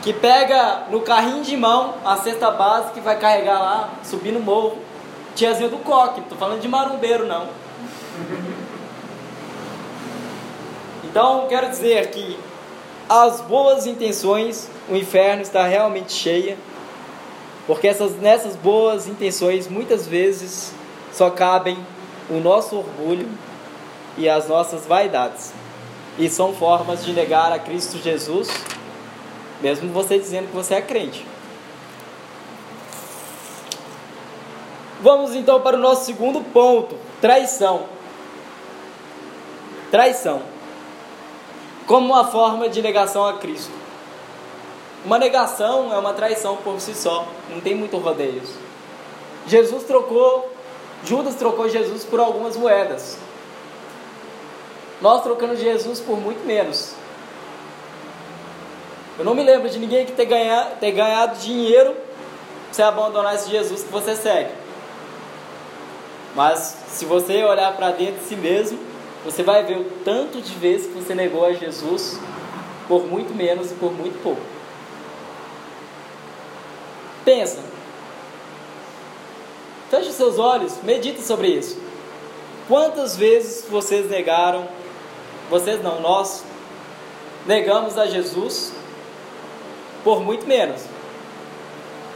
Que 0.03 0.13
pega 0.13 0.85
no 0.89 1.01
carrinho 1.01 1.43
de 1.43 1.57
mão 1.57 1.95
a 2.05 2.17
cesta 2.17 2.49
básica 2.53 2.93
que 2.93 3.01
vai 3.01 3.19
carregar 3.19 3.59
lá, 3.59 3.91
subir 4.05 4.31
no 4.31 4.39
morro. 4.39 4.79
Tiazinha 5.35 5.69
do 5.69 5.79
coque, 5.79 6.21
não 6.21 6.29
tô 6.29 6.37
falando 6.37 6.61
de 6.61 6.69
marumbeiro 6.69 7.27
não. 7.27 7.49
Então 11.03 11.47
quero 11.49 11.69
dizer 11.71 12.09
que 12.13 12.39
as 13.09 13.41
boas 13.41 13.85
intenções, 13.85 14.71
o 14.89 14.95
inferno 14.95 15.43
está 15.43 15.67
realmente 15.67 16.13
cheia, 16.13 16.57
porque 17.67 17.89
essas, 17.89 18.15
nessas 18.21 18.55
boas 18.55 19.09
intenções 19.09 19.67
muitas 19.67 20.07
vezes 20.07 20.73
só 21.12 21.31
cabem 21.31 21.78
o 22.31 22.40
nosso 22.40 22.76
orgulho 22.76 23.28
e 24.16 24.28
as 24.28 24.49
nossas 24.49 24.87
vaidades. 24.87 25.52
E 26.19 26.28
são 26.28 26.52
formas 26.52 27.04
de 27.04 27.12
negar 27.12 27.52
a 27.52 27.59
Cristo 27.59 27.99
Jesus, 27.99 28.49
mesmo 29.61 29.92
você 29.92 30.19
dizendo 30.19 30.49
que 30.49 30.54
você 30.54 30.75
é 30.75 30.83
crente. 30.83 31.26
Vamos 35.00 35.35
então 35.35 35.61
para 35.61 35.76
o 35.76 35.81
nosso 35.81 36.04
segundo 36.04 36.40
ponto: 36.52 36.97
traição. 37.21 37.87
Traição. 39.90 40.42
Como 41.87 42.07
uma 42.07 42.25
forma 42.25 42.69
de 42.69 42.81
negação 42.81 43.26
a 43.26 43.35
Cristo. 43.35 43.73
Uma 45.04 45.19
negação 45.19 45.92
é 45.92 45.99
uma 45.99 46.12
traição 46.12 46.57
por 46.59 46.81
si 46.81 46.95
só, 46.95 47.26
não 47.50 47.61
tem 47.61 47.75
muito 47.75 47.97
rodeios. 47.99 48.50
Jesus 49.49 49.83
trocou, 49.83 50.52
Judas 51.05 51.35
trocou 51.35 51.69
Jesus 51.69 52.05
por 52.05 52.21
algumas 52.21 52.57
moedas. 52.57 53.19
Nós 55.01 55.23
trocamos 55.23 55.59
Jesus 55.59 55.99
por 56.01 56.17
muito 56.17 56.47
menos. 56.47 56.95
Eu 59.19 59.25
não 59.25 59.35
me 59.35 59.43
lembro 59.43 59.69
de 59.69 59.79
ninguém 59.79 60.07
que 60.07 60.13
ter 60.13 60.27
ganhado, 60.27 60.77
ter 60.79 60.93
ganhado 60.93 61.39
dinheiro 61.39 61.95
se 62.71 62.83
abandonar 62.83 63.35
esse 63.35 63.51
Jesus 63.51 63.83
que 63.83 63.91
você 63.91 64.17
segue. 64.17 64.53
Mas 66.35 66.79
se 66.89 67.05
você 67.05 67.45
olhar 67.45 67.77
para 67.77 67.91
dentro 67.91 68.21
de 68.21 68.25
si 68.25 68.37
mesmo, 68.37 68.79
você 69.25 69.43
vai 69.43 69.65
ver 69.65 69.79
o 69.79 69.85
tanto 70.05 70.41
de 70.41 70.55
vezes 70.55 70.87
que 70.87 70.95
você 70.95 71.15
negou 71.15 71.45
a 71.45 71.53
Jesus 71.53 72.19
por 72.89 73.07
muito 73.07 73.35
menos 73.35 73.71
e 73.71 73.75
por 73.75 73.93
muito 73.93 74.21
pouco. 74.23 74.41
Pensa. 77.25 77.72
Feche 79.93 80.09
os 80.09 80.15
seus 80.15 80.39
olhos, 80.39 80.83
medita 80.83 81.21
sobre 81.21 81.49
isso. 81.49 81.79
Quantas 82.67 83.15
vezes 83.15 83.67
vocês 83.69 84.09
negaram, 84.09 84.67
vocês 85.51 85.83
não, 85.83 86.01
nós 86.01 86.43
negamos 87.45 87.99
a 87.99 88.07
Jesus 88.07 88.73
por 90.03 90.23
muito 90.23 90.47
menos. 90.47 90.81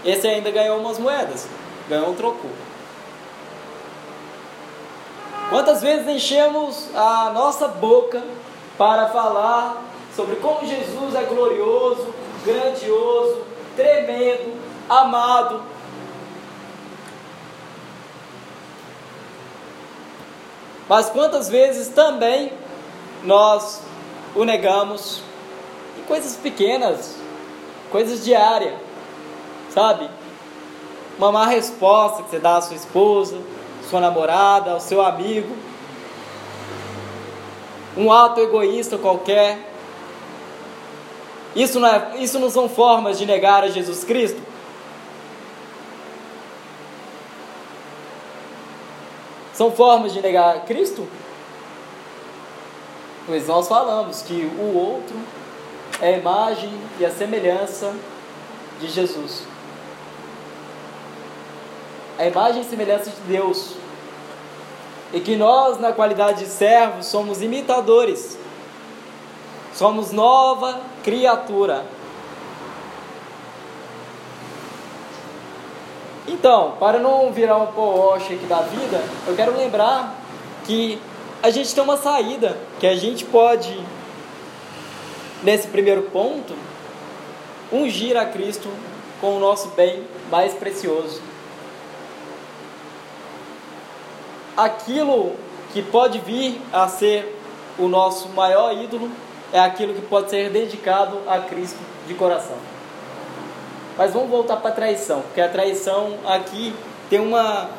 Esse 0.02 0.26
ainda 0.26 0.50
ganhou 0.50 0.78
umas 0.78 0.98
moedas, 0.98 1.46
ganhou 1.86 2.12
um 2.12 2.14
troco. 2.14 2.48
Quantas 5.50 5.82
vezes 5.82 6.08
enchemos 6.08 6.88
a 6.94 7.30
nossa 7.34 7.68
boca 7.68 8.24
para 8.78 9.08
falar 9.08 9.84
sobre 10.16 10.36
como 10.36 10.66
Jesus 10.66 11.14
é 11.14 11.24
glorioso, 11.24 12.08
grandioso, 12.42 13.42
tremendo, 13.76 14.54
amado. 14.88 15.75
Mas 20.88 21.10
quantas 21.10 21.48
vezes 21.48 21.88
também 21.88 22.52
nós 23.24 23.82
o 24.34 24.44
negamos 24.44 25.22
em 25.98 26.02
coisas 26.02 26.36
pequenas, 26.36 27.16
coisas 27.90 28.24
diárias, 28.24 28.74
sabe? 29.70 30.08
Uma 31.18 31.32
má 31.32 31.46
resposta 31.46 32.22
que 32.22 32.30
você 32.30 32.38
dá 32.38 32.56
à 32.58 32.60
sua 32.60 32.76
esposa, 32.76 33.38
sua 33.88 34.00
namorada, 34.00 34.72
ao 34.72 34.80
seu 34.80 35.02
amigo, 35.02 35.56
um 37.96 38.12
ato 38.12 38.40
egoísta 38.40 38.98
qualquer. 38.98 39.72
Isso 41.54 41.80
não, 41.80 41.88
é, 41.88 42.16
isso 42.18 42.38
não 42.38 42.50
são 42.50 42.68
formas 42.68 43.18
de 43.18 43.24
negar 43.24 43.64
a 43.64 43.68
Jesus 43.68 44.04
Cristo? 44.04 44.40
São 49.56 49.72
formas 49.72 50.12
de 50.12 50.20
negar 50.20 50.66
Cristo? 50.66 51.08
Pois 53.24 53.48
nós 53.48 53.66
falamos 53.66 54.20
que 54.20 54.34
o 54.34 54.76
outro 54.76 55.16
é 55.98 56.14
a 56.14 56.18
imagem 56.18 56.70
e 57.00 57.06
a 57.06 57.10
semelhança 57.10 57.94
de 58.78 58.86
Jesus. 58.86 59.44
A 62.18 62.26
imagem 62.26 62.60
e 62.60 62.64
semelhança 62.66 63.08
de 63.10 63.20
Deus. 63.22 63.72
E 65.14 65.20
que 65.20 65.36
nós, 65.36 65.80
na 65.80 65.90
qualidade 65.90 66.40
de 66.40 66.50
servos, 66.50 67.06
somos 67.06 67.40
imitadores. 67.40 68.38
Somos 69.72 70.12
nova 70.12 70.82
criatura. 71.02 71.86
Então, 76.28 76.72
para 76.80 76.98
não 76.98 77.32
virar 77.32 77.56
um 77.56 77.66
poste 77.66 78.34
aqui 78.34 78.46
da 78.46 78.60
vida, 78.60 79.02
eu 79.26 79.36
quero 79.36 79.56
lembrar 79.56 80.14
que 80.64 81.00
a 81.42 81.50
gente 81.50 81.72
tem 81.72 81.84
uma 81.84 81.96
saída, 81.96 82.56
que 82.80 82.86
a 82.86 82.96
gente 82.96 83.24
pode, 83.24 83.78
nesse 85.42 85.68
primeiro 85.68 86.02
ponto, 86.02 86.54
ungir 87.72 88.16
a 88.16 88.24
Cristo 88.24 88.68
com 89.20 89.36
o 89.36 89.40
nosso 89.40 89.68
bem 89.68 90.04
mais 90.30 90.52
precioso. 90.54 91.22
Aquilo 94.56 95.36
que 95.72 95.82
pode 95.82 96.18
vir 96.20 96.60
a 96.72 96.88
ser 96.88 97.38
o 97.78 97.86
nosso 97.86 98.30
maior 98.30 98.74
ídolo 98.74 99.10
é 99.52 99.60
aquilo 99.60 99.94
que 99.94 100.02
pode 100.02 100.30
ser 100.30 100.50
dedicado 100.50 101.18
a 101.28 101.38
Cristo 101.38 101.78
de 102.08 102.14
coração. 102.14 102.75
Mas 103.96 104.12
vamos 104.12 104.28
voltar 104.28 104.56
para 104.56 104.70
a 104.70 104.74
traição, 104.74 105.22
porque 105.22 105.40
a 105.40 105.48
traição 105.48 106.18
aqui 106.26 106.74
tem 107.08 107.20
uma 107.20 107.70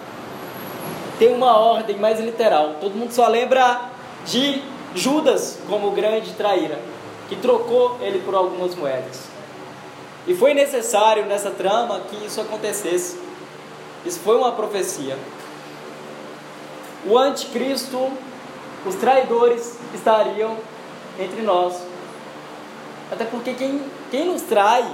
tem 1.19 1.33
uma 1.33 1.57
ordem 1.57 1.97
mais 1.97 2.19
literal. 2.19 2.75
Todo 2.79 2.95
mundo 2.95 3.11
só 3.11 3.27
lembra 3.27 3.89
de 4.25 4.61
Judas 4.95 5.59
como 5.67 5.91
grande 5.91 6.33
traíra, 6.33 6.79
que 7.27 7.35
trocou 7.35 7.97
ele 8.01 8.19
por 8.19 8.35
algumas 8.35 8.75
moedas. 8.75 9.23
E 10.27 10.35
foi 10.35 10.53
necessário 10.53 11.25
nessa 11.25 11.51
trama 11.51 12.01
que 12.09 12.25
isso 12.25 12.39
acontecesse. 12.41 13.19
Isso 14.05 14.19
foi 14.19 14.37
uma 14.37 14.51
profecia. 14.51 15.17
O 17.05 17.17
anticristo, 17.17 18.11
os 18.85 18.95
traidores 18.95 19.77
estariam 19.93 20.57
entre 21.19 21.41
nós. 21.41 21.81
Até 23.11 23.23
porque 23.25 23.53
quem, 23.53 23.81
quem 24.11 24.25
nos 24.25 24.41
trai 24.43 24.85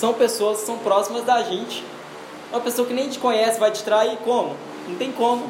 são 0.00 0.14
pessoas 0.14 0.60
que 0.60 0.66
são 0.66 0.78
próximas 0.78 1.24
da 1.24 1.42
gente. 1.42 1.84
Uma 2.50 2.60
pessoa 2.60 2.88
que 2.88 2.94
nem 2.94 3.10
te 3.10 3.18
conhece 3.18 3.60
vai 3.60 3.70
te 3.70 3.84
trair 3.84 4.16
como? 4.24 4.56
Não 4.88 4.96
tem 4.96 5.12
como. 5.12 5.48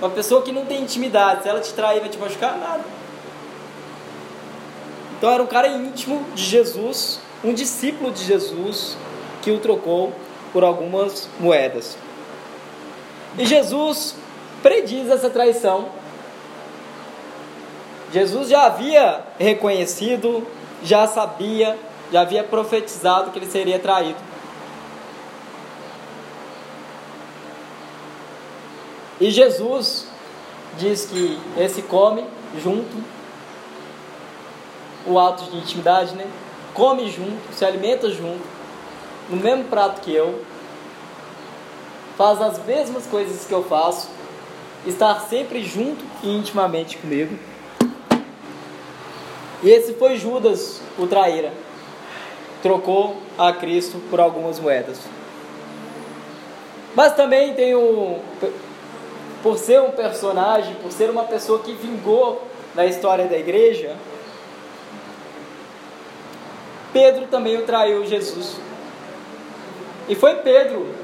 Uma 0.00 0.10
pessoa 0.10 0.42
que 0.42 0.52
não 0.52 0.64
tem 0.64 0.80
intimidade, 0.80 1.42
se 1.42 1.48
ela 1.48 1.60
te 1.60 1.72
trair, 1.74 1.98
vai 1.98 2.08
te 2.08 2.18
machucar? 2.18 2.56
Nada. 2.56 2.84
Então 5.18 5.28
era 5.28 5.42
um 5.42 5.46
cara 5.46 5.66
íntimo 5.68 6.24
de 6.34 6.44
Jesus, 6.44 7.18
um 7.42 7.52
discípulo 7.52 8.12
de 8.12 8.22
Jesus, 8.24 8.96
que 9.42 9.50
o 9.50 9.58
trocou 9.58 10.12
por 10.52 10.62
algumas 10.62 11.28
moedas. 11.40 11.98
E 13.36 13.44
Jesus 13.44 14.14
prediz 14.62 15.10
essa 15.10 15.28
traição. 15.28 15.88
Jesus 18.12 18.48
já 18.48 18.66
havia 18.66 19.24
reconhecido, 19.38 20.46
já 20.82 21.08
sabia, 21.08 21.76
já 22.12 22.20
havia 22.20 22.44
profetizado 22.44 23.30
que 23.30 23.38
ele 23.38 23.46
seria 23.46 23.78
traído. 23.78 24.18
E 29.18 29.30
Jesus 29.30 30.06
diz 30.78 31.06
que 31.06 31.38
esse 31.56 31.80
come 31.82 32.24
junto, 32.62 33.02
o 35.06 35.18
ato 35.18 35.44
de 35.44 35.56
intimidade, 35.56 36.14
né? 36.14 36.26
Come 36.74 37.08
junto, 37.10 37.52
se 37.52 37.64
alimenta 37.64 38.10
junto, 38.10 38.42
no 39.30 39.36
mesmo 39.36 39.64
prato 39.64 40.00
que 40.02 40.14
eu, 40.14 40.44
faz 42.16 42.40
as 42.42 42.64
mesmas 42.64 43.06
coisas 43.06 43.46
que 43.46 43.52
eu 43.52 43.64
faço, 43.64 44.08
estar 44.86 45.20
sempre 45.20 45.62
junto 45.62 46.04
e 46.22 46.36
intimamente 46.36 46.98
comigo. 46.98 47.38
E 49.62 49.70
esse 49.70 49.94
foi 49.94 50.18
Judas, 50.18 50.82
o 50.98 51.06
traíra. 51.06 51.52
Trocou 52.62 53.16
a 53.36 53.52
Cristo 53.52 54.00
por 54.08 54.20
algumas 54.20 54.58
moedas. 54.58 54.98
Mas 56.94 57.14
também 57.14 57.54
tem 57.54 57.74
um 57.74 58.20
por 59.42 59.58
ser 59.58 59.80
um 59.80 59.90
personagem, 59.90 60.76
por 60.76 60.92
ser 60.92 61.10
uma 61.10 61.24
pessoa 61.24 61.58
que 61.58 61.72
vingou 61.72 62.46
na 62.74 62.86
história 62.86 63.26
da 63.26 63.36
igreja, 63.36 63.96
Pedro 66.92 67.26
também 67.26 67.56
o 67.56 67.62
traiu 67.62 68.06
Jesus. 68.06 68.56
E 70.08 70.14
foi 70.14 70.36
Pedro, 70.36 70.94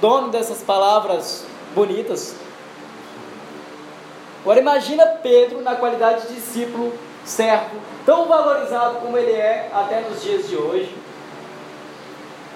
dono 0.00 0.28
dessas 0.30 0.62
palavras 0.62 1.44
bonitas. 1.74 2.34
Agora 4.42 4.60
imagina 4.60 5.06
Pedro 5.06 5.60
na 5.60 5.76
qualidade 5.76 6.26
de 6.26 6.34
discípulo, 6.34 6.92
servo, 7.28 7.76
tão 8.04 8.26
valorizado 8.26 9.00
como 9.00 9.16
ele 9.16 9.32
é 9.32 9.70
até 9.72 10.00
nos 10.00 10.22
dias 10.22 10.48
de 10.48 10.56
hoje. 10.56 10.94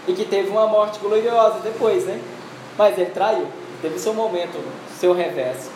E 0.08 0.12
que 0.12 0.24
teve 0.24 0.48
uma 0.48 0.66
morte 0.66 0.98
gloriosa 0.98 1.61
depois, 1.61 2.04
né? 2.04 2.20
Mas 2.76 2.98
ele 2.98 3.11
traiu 3.11 3.46
teve 3.82 3.98
seu 3.98 4.14
momento, 4.14 4.56
seu 4.98 5.12
revés. 5.12 5.68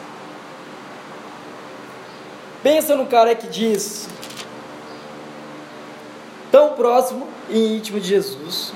Pensa 2.63 2.95
no 2.95 3.07
cara 3.07 3.35
que 3.35 3.49
diz, 3.49 4.09
tão 6.51 6.75
próximo 6.75 7.29
e 7.51 7.77
íntimo 7.77 8.01
de 8.01 8.09
Jesus. 8.09 8.73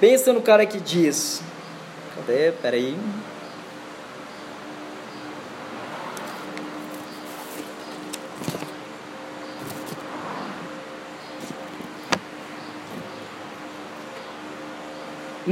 Pensa 0.00 0.32
no 0.32 0.40
cara 0.40 0.64
que 0.64 0.78
diz, 0.78 1.42
cadê? 2.16 2.52
Peraí. 2.52 2.96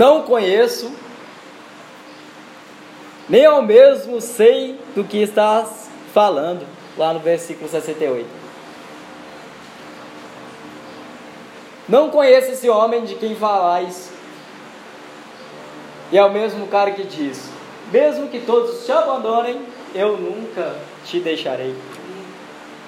Não 0.00 0.22
conheço, 0.22 0.90
nem 3.28 3.44
ao 3.44 3.60
mesmo 3.60 4.18
sei 4.18 4.80
do 4.94 5.04
que 5.04 5.18
estás 5.18 5.90
falando, 6.14 6.66
lá 6.96 7.12
no 7.12 7.20
versículo 7.20 7.68
68. 7.68 8.26
Não 11.86 12.08
conheço 12.08 12.52
esse 12.52 12.70
homem 12.70 13.04
de 13.04 13.14
quem 13.16 13.36
falais. 13.36 14.10
E 16.10 16.16
é 16.16 16.24
o 16.24 16.32
mesmo 16.32 16.66
cara 16.68 16.92
que 16.92 17.04
diz: 17.04 17.50
Mesmo 17.92 18.28
que 18.28 18.40
todos 18.40 18.86
te 18.86 18.92
abandonem, 18.92 19.60
eu 19.94 20.16
nunca 20.16 20.76
te 21.04 21.20
deixarei. 21.20 21.76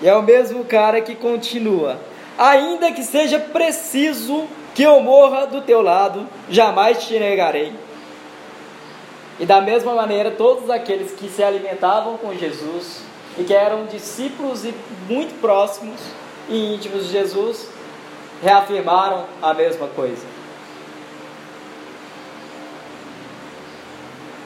E 0.01 0.09
é 0.09 0.16
o 0.16 0.22
mesmo 0.22 0.64
cara 0.64 1.03
que 1.03 1.14
continua: 1.14 1.98
Ainda 2.38 2.90
que 2.90 3.05
seja 3.05 3.38
preciso 3.38 4.48
que 4.74 4.82
eu 4.82 5.00
morra 5.00 5.46
do 5.46 5.61
teu 5.61 5.82
lado, 5.82 6.26
jamais 6.48 7.04
te 7.04 7.18
negarei. 7.18 7.72
E 9.38 9.46
da 9.46 9.61
mesma 9.61 9.94
maneira, 9.94 10.30
todos 10.30 10.70
aqueles 10.70 11.12
que 11.12 11.28
se 11.28 11.42
alimentavam 11.42 12.16
com 12.16 12.35
Jesus 12.35 13.00
e 13.37 13.44
que 13.44 13.54
eram 13.54 13.87
discípulos 13.87 14.64
e 14.64 14.74
muito 15.08 15.40
próximos 15.40 16.00
e 16.48 16.74
íntimos 16.74 17.06
de 17.06 17.12
Jesus, 17.12 17.68
reafirmaram 18.42 19.24
a 19.40 19.54
mesma 19.54 19.87
coisa. 19.88 20.24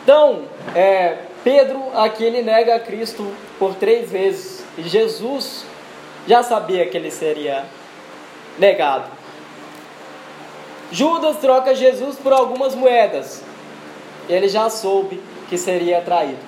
Então, 0.03 0.43
é, 0.75 1.19
Pedro 1.43 1.83
aqui 1.95 2.23
ele 2.23 2.43
nega 2.43 2.77
a 2.77 2.81
Cristo 2.81 3.33
por 3.59 3.75
três 3.75 4.11
vezes 4.11 4.65
e 4.79 4.83
Jesus 4.83 5.65
já 6.29 6.43
sabia 6.43 6.87
que 6.87 6.97
ele 6.97 7.11
seria 7.11 7.65
negado. 8.59 9.16
Judas 10.91 11.39
troca 11.39 11.75
Jesus 11.75 12.17
por 12.17 12.33
algumas 12.33 12.75
moedas. 12.75 13.43
Ele 14.29 14.49
já 14.49 14.69
soube 14.71 15.23
que 15.49 15.57
seria 15.57 16.01
traído. 16.01 16.39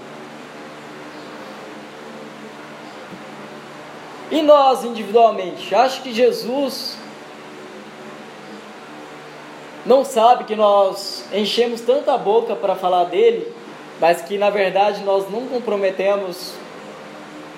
E 4.31 4.42
nós 4.42 4.85
individualmente, 4.85 5.74
acho 5.74 6.03
que 6.03 6.12
Jesus 6.12 6.96
não 9.87 10.05
sabe 10.05 10.44
que 10.44 10.55
nós 10.55 11.24
enchemos 11.33 11.81
tanta 11.81 12.16
boca 12.18 12.55
para 12.55 12.77
falar 12.77 13.05
dele, 13.05 13.51
mas 13.98 14.20
que 14.20 14.37
na 14.37 14.51
verdade 14.51 15.03
nós 15.03 15.31
não 15.31 15.46
comprometemos 15.46 16.53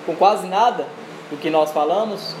com 0.05 0.15
quase 0.15 0.47
nada 0.47 0.87
do 1.29 1.37
que 1.37 1.49
nós 1.49 1.71
falamos? 1.71 2.33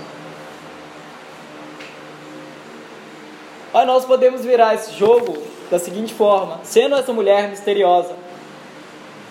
Mas 3.73 3.87
nós 3.87 4.05
podemos 4.05 4.43
virar 4.43 4.75
esse 4.75 4.93
jogo 4.93 5.37
da 5.69 5.79
seguinte 5.79 6.13
forma: 6.13 6.59
sendo 6.63 6.95
essa 6.95 7.13
mulher 7.13 7.49
misteriosa, 7.49 8.15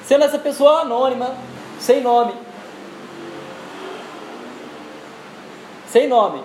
sendo 0.05 0.24
essa 0.24 0.38
pessoa 0.38 0.81
anônima, 0.81 1.35
sem 1.79 2.00
nome. 2.00 2.33
Sem 5.88 6.07
nome, 6.07 6.40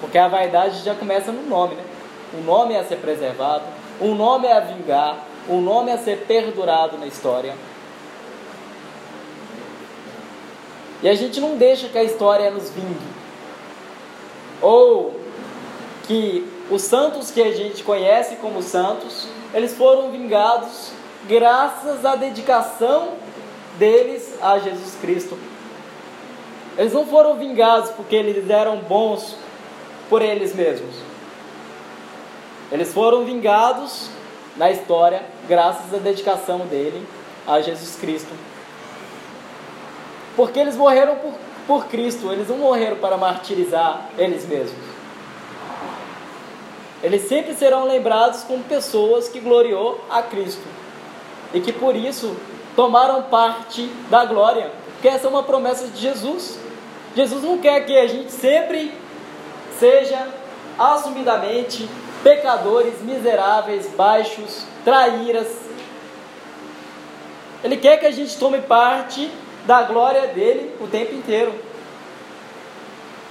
porque 0.00 0.16
a 0.16 0.28
vaidade 0.28 0.84
já 0.84 0.94
começa 0.94 1.32
no 1.32 1.42
nome, 1.48 1.74
né? 1.74 1.82
O 2.32 2.42
nome 2.42 2.74
é 2.74 2.78
a 2.78 2.84
ser 2.84 2.96
preservado, 2.96 3.64
o 4.00 4.14
nome 4.14 4.46
é 4.46 4.52
a 4.52 4.60
vingar, 4.60 5.24
o 5.48 5.60
nome 5.60 5.90
é 5.90 5.94
a 5.94 5.98
ser 5.98 6.24
perdurado 6.26 6.96
na 6.96 7.06
história. 7.06 7.54
E 11.02 11.08
a 11.08 11.14
gente 11.14 11.40
não 11.40 11.56
deixa 11.56 11.88
que 11.88 11.98
a 11.98 12.04
história 12.04 12.50
nos 12.50 12.70
vingue. 12.70 13.06
Ou 14.62 15.20
que 16.06 16.55
os 16.70 16.82
santos 16.82 17.30
que 17.30 17.40
a 17.40 17.52
gente 17.52 17.82
conhece 17.82 18.36
como 18.36 18.62
santos, 18.62 19.28
eles 19.54 19.74
foram 19.74 20.10
vingados 20.10 20.90
graças 21.28 22.04
à 22.04 22.16
dedicação 22.16 23.10
deles 23.78 24.34
a 24.42 24.58
Jesus 24.58 24.96
Cristo. 25.00 25.38
Eles 26.76 26.92
não 26.92 27.06
foram 27.06 27.36
vingados 27.36 27.90
porque 27.90 28.16
eles 28.16 28.48
eram 28.50 28.78
bons 28.78 29.36
por 30.08 30.22
eles 30.22 30.54
mesmos. 30.54 30.94
Eles 32.70 32.92
foram 32.92 33.24
vingados 33.24 34.08
na 34.56 34.70
história 34.70 35.22
graças 35.48 35.94
à 35.94 35.98
dedicação 35.98 36.60
dele 36.66 37.06
a 37.46 37.60
Jesus 37.60 37.96
Cristo. 37.96 38.32
Porque 40.34 40.58
eles 40.58 40.76
morreram 40.76 41.16
por, 41.16 41.32
por 41.66 41.86
Cristo, 41.86 42.30
eles 42.32 42.48
não 42.48 42.58
morreram 42.58 42.96
para 42.96 43.16
martirizar 43.16 44.10
eles 44.18 44.46
mesmos. 44.46 44.95
Eles 47.02 47.28
sempre 47.28 47.54
serão 47.54 47.86
lembrados 47.86 48.42
como 48.42 48.64
pessoas 48.64 49.28
que 49.28 49.40
gloriou 49.40 50.00
a 50.08 50.22
Cristo 50.22 50.64
e 51.52 51.60
que 51.60 51.72
por 51.72 51.94
isso 51.94 52.36
tomaram 52.74 53.24
parte 53.24 53.86
da 54.10 54.24
glória, 54.24 54.70
porque 54.92 55.08
essa 55.08 55.26
é 55.26 55.30
uma 55.30 55.42
promessa 55.42 55.86
de 55.88 56.00
Jesus. 56.00 56.58
Jesus 57.14 57.42
não 57.42 57.58
quer 57.58 57.84
que 57.86 57.96
a 57.96 58.06
gente 58.06 58.32
sempre 58.32 58.92
seja 59.78 60.26
assumidamente 60.78 61.88
pecadores, 62.22 63.00
miseráveis, 63.02 63.88
baixos, 63.96 64.64
traíras. 64.84 65.48
Ele 67.62 67.76
quer 67.76 67.98
que 67.98 68.06
a 68.06 68.10
gente 68.10 68.36
tome 68.38 68.60
parte 68.62 69.30
da 69.66 69.82
glória 69.82 70.28
dele 70.28 70.74
o 70.80 70.86
tempo 70.86 71.14
inteiro. 71.14 71.54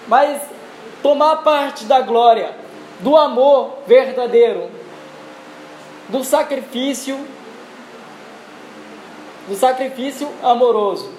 Mas 0.08 0.41
tomar 1.01 1.38
parte 1.38 1.86
da 1.86 2.01
glória, 2.01 2.56
do 2.99 3.15
amor 3.15 3.79
verdadeiro, 3.88 4.69
do 6.10 6.23
sacrifício, 6.23 7.17
do 9.47 9.55
sacrifício 9.55 10.29
amoroso, 10.41 11.12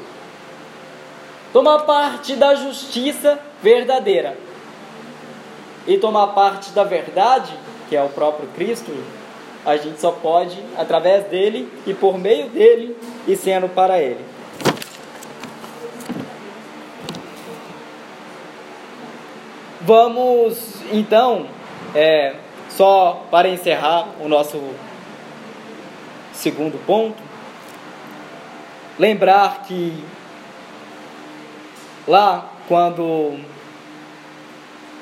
tomar 1.53 1.81
parte 1.81 2.35
da 2.35 2.55
justiça 2.55 3.39
verdadeira 3.63 4.37
e 5.87 5.99
tomar 5.99 6.29
parte 6.29 6.71
da 6.71 6.85
verdade, 6.85 7.53
que 7.89 7.97
é 7.97 8.03
o 8.03 8.09
próprio 8.09 8.49
Cristo, 8.49 8.93
a 9.65 9.77
gente 9.77 10.01
só 10.01 10.13
pode 10.13 10.57
através 10.77 11.27
dele 11.27 11.69
e 11.87 11.93
por 11.93 12.19
meio 12.19 12.49
dele 12.51 12.97
e 13.27 13.37
sendo 13.37 13.69
para 13.69 14.01
ele. 14.01 14.25
Vamos 19.81 20.77
então, 20.93 21.47
é, 21.95 22.35
só 22.71 23.27
para 23.31 23.49
encerrar 23.49 24.09
o 24.21 24.29
nosso 24.29 24.61
segundo 26.33 26.79
ponto, 26.87 27.23
lembrar 28.99 29.63
que 29.63 30.05
lá 32.07 32.51
quando 32.69 33.39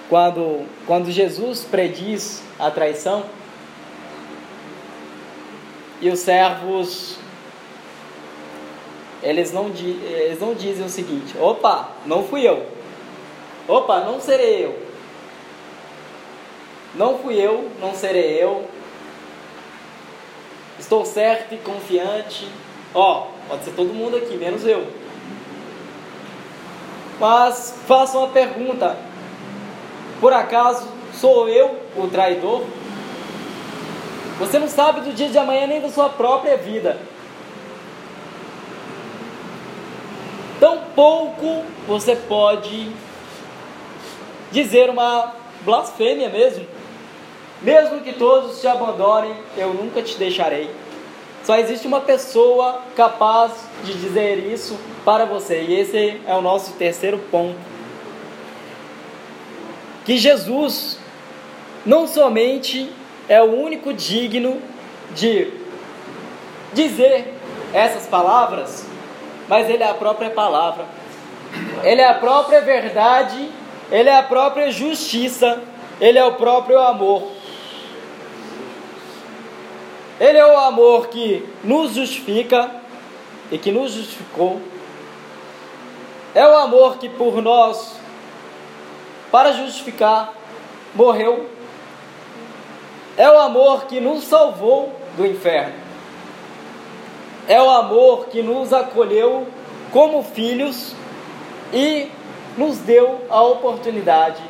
quando 0.09 0.66
quando 0.87 1.11
Jesus 1.11 1.64
prediz 1.64 2.42
a 2.59 2.70
traição 2.70 3.25
e 6.01 6.09
os 6.09 6.20
servos 6.20 7.18
eles 9.25 9.53
não, 9.53 9.68
eles 9.68 10.38
não 10.38 10.55
dizem 10.55 10.85
o 10.85 10.88
seguinte: 10.88 11.35
opa, 11.38 11.88
não 12.05 12.23
fui 12.23 12.47
eu. 12.47 12.66
Opa, 13.66 14.01
não 14.01 14.20
serei 14.20 14.66
eu. 14.66 14.84
Não 16.96 17.18
fui 17.18 17.35
eu, 17.35 17.70
não 17.80 17.94
serei 17.94 18.42
eu. 18.42 18.68
Estou 20.78 21.04
certo 21.04 21.54
e 21.54 21.59
confiante. 21.59 22.48
Ó, 22.94 23.28
pode 23.48 23.64
ser 23.64 23.72
todo 23.72 23.92
mundo 23.92 24.16
aqui, 24.16 24.37
menos 24.37 24.64
eu. 24.64 24.87
Mas 27.18 27.74
faço 27.87 28.18
uma 28.18 28.28
pergunta: 28.28 28.96
por 30.20 30.33
acaso 30.33 30.88
sou 31.12 31.48
eu 31.48 31.78
o 31.96 32.09
traidor? 32.09 32.64
Você 34.38 34.59
não 34.59 34.68
sabe 34.68 35.00
do 35.00 35.12
dia 35.12 35.28
de 35.28 35.38
amanhã 35.38 35.66
nem 35.66 35.80
da 35.80 35.88
sua 35.88 36.09
própria 36.09 36.57
vida. 36.57 36.98
Tão 40.59 40.78
pouco 40.94 41.64
você 41.87 42.16
pode 42.16 42.90
dizer 44.50 44.90
uma 44.90 45.35
blasfêmia 45.62 46.28
mesmo. 46.28 46.73
Mesmo 47.62 48.01
que 48.01 48.12
todos 48.12 48.61
te 48.61 48.67
abandonem, 48.67 49.35
eu 49.57 49.73
nunca 49.73 50.03
te 50.03 50.17
deixarei. 50.17 50.71
Só 51.45 51.57
existe 51.57 51.87
uma 51.87 52.01
pessoa 52.01 52.81
capaz 52.97 53.53
de 53.85 53.95
dizer 53.95 54.38
isso 54.38 54.79
para 55.05 55.27
você, 55.27 55.62
e 55.62 55.75
esse 55.81 56.21
é 56.27 56.35
o 56.35 56.40
nosso 56.40 56.73
terceiro 56.73 57.19
ponto. 57.31 57.59
Que 60.05 60.17
Jesus 60.17 60.99
não 61.85 62.07
somente 62.07 62.90
é 63.29 63.43
o 63.43 63.55
único 63.55 63.93
digno 63.93 64.61
de 65.14 65.51
dizer 66.73 67.35
essas 67.73 68.07
palavras, 68.07 68.87
mas 69.49 69.69
ele 69.69 69.83
é 69.83 69.90
a 69.90 69.95
própria 69.95 70.31
palavra. 70.31 70.87
Ele 71.83 72.01
é 72.01 72.09
a 72.09 72.14
própria 72.14 72.61
verdade, 72.62 73.51
ele 73.90 74.09
é 74.09 74.17
a 74.17 74.23
própria 74.23 74.71
justiça, 74.71 75.62
ele 76.01 76.19
é 76.19 76.25
o 76.25 76.33
próprio 76.33 76.79
amor. 76.79 77.34
Ele 80.24 80.38
é 80.38 80.46
o 80.46 80.56
amor 80.56 81.08
que 81.08 81.46
nos 81.62 81.92
justifica 81.92 82.70
e 83.52 83.58
que 83.58 83.70
nos 83.70 83.92
justificou. 83.92 84.58
É 86.34 86.48
o 86.48 86.56
amor 86.60 86.96
que 86.96 87.10
por 87.10 87.42
nós, 87.42 87.96
para 89.30 89.52
justificar, 89.52 90.32
morreu. 90.94 91.50
É 93.18 93.28
o 93.28 93.38
amor 93.38 93.84
que 93.84 94.00
nos 94.00 94.24
salvou 94.24 94.94
do 95.14 95.26
inferno. 95.26 95.74
É 97.46 97.60
o 97.60 97.68
amor 97.68 98.28
que 98.28 98.42
nos 98.42 98.72
acolheu 98.72 99.46
como 99.92 100.22
filhos 100.22 100.94
e 101.70 102.08
nos 102.56 102.78
deu 102.78 103.20
a 103.28 103.42
oportunidade, 103.42 104.42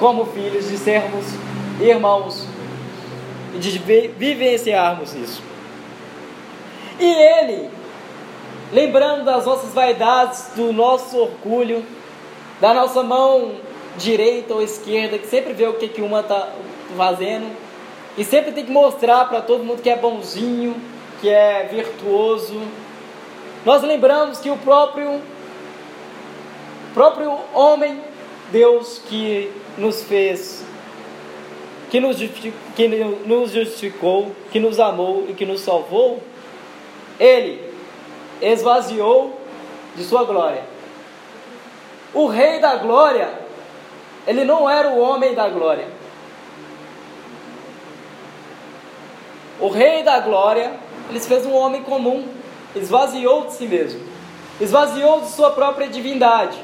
como 0.00 0.24
filhos, 0.24 0.70
de 0.70 0.78
sermos 0.78 1.26
irmãos 1.82 2.46
de 3.58 3.78
vivenciarmos 3.78 5.14
isso. 5.14 5.42
E 6.98 7.04
Ele, 7.04 7.70
lembrando 8.72 9.24
das 9.24 9.46
nossas 9.46 9.72
vaidades, 9.72 10.50
do 10.54 10.72
nosso 10.72 11.16
orgulho, 11.18 11.84
da 12.60 12.72
nossa 12.72 13.02
mão 13.02 13.56
direita 13.96 14.54
ou 14.54 14.62
esquerda, 14.62 15.18
que 15.18 15.26
sempre 15.26 15.52
vê 15.52 15.66
o 15.66 15.74
que, 15.74 15.88
que 15.88 16.00
uma 16.00 16.20
está 16.20 16.48
fazendo, 16.96 17.50
e 18.16 18.24
sempre 18.24 18.52
tem 18.52 18.64
que 18.64 18.70
mostrar 18.70 19.26
para 19.28 19.40
todo 19.40 19.64
mundo 19.64 19.82
que 19.82 19.90
é 19.90 19.96
bonzinho, 19.96 20.76
que 21.20 21.28
é 21.28 21.68
virtuoso. 21.70 22.60
Nós 23.64 23.82
lembramos 23.82 24.38
que 24.38 24.50
o 24.50 24.56
próprio 24.56 25.20
próprio 26.92 27.32
homem, 27.54 28.00
Deus 28.50 29.00
que 29.08 29.50
nos 29.78 30.02
fez, 30.02 30.62
que 31.92 32.00
nos, 32.00 32.16
que 32.74 32.88
nos 33.26 33.52
justificou, 33.52 34.32
que 34.50 34.58
nos 34.58 34.80
amou 34.80 35.26
e 35.28 35.34
que 35.34 35.44
nos 35.44 35.60
salvou, 35.60 36.22
ele 37.20 37.70
esvaziou 38.40 39.38
de 39.94 40.02
sua 40.02 40.24
glória. 40.24 40.64
O 42.14 42.28
rei 42.28 42.60
da 42.60 42.76
glória, 42.76 43.28
ele 44.26 44.42
não 44.42 44.70
era 44.70 44.88
o 44.88 45.00
homem 45.00 45.34
da 45.34 45.50
glória. 45.50 45.86
O 49.60 49.68
rei 49.68 50.02
da 50.02 50.18
glória, 50.18 50.72
ele 51.10 51.20
fez 51.20 51.44
um 51.44 51.52
homem 51.52 51.82
comum, 51.82 52.26
esvaziou 52.74 53.44
de 53.48 53.52
si 53.52 53.66
mesmo, 53.66 54.00
esvaziou 54.58 55.20
de 55.20 55.28
sua 55.28 55.50
própria 55.50 55.88
divindade, 55.88 56.56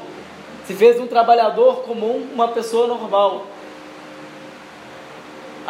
se 0.65 0.73
fez 0.73 0.99
um 0.99 1.05
trabalhador 1.05 1.83
comum, 1.83 2.27
uma 2.33 2.47
pessoa 2.47 2.87
normal. 2.87 3.45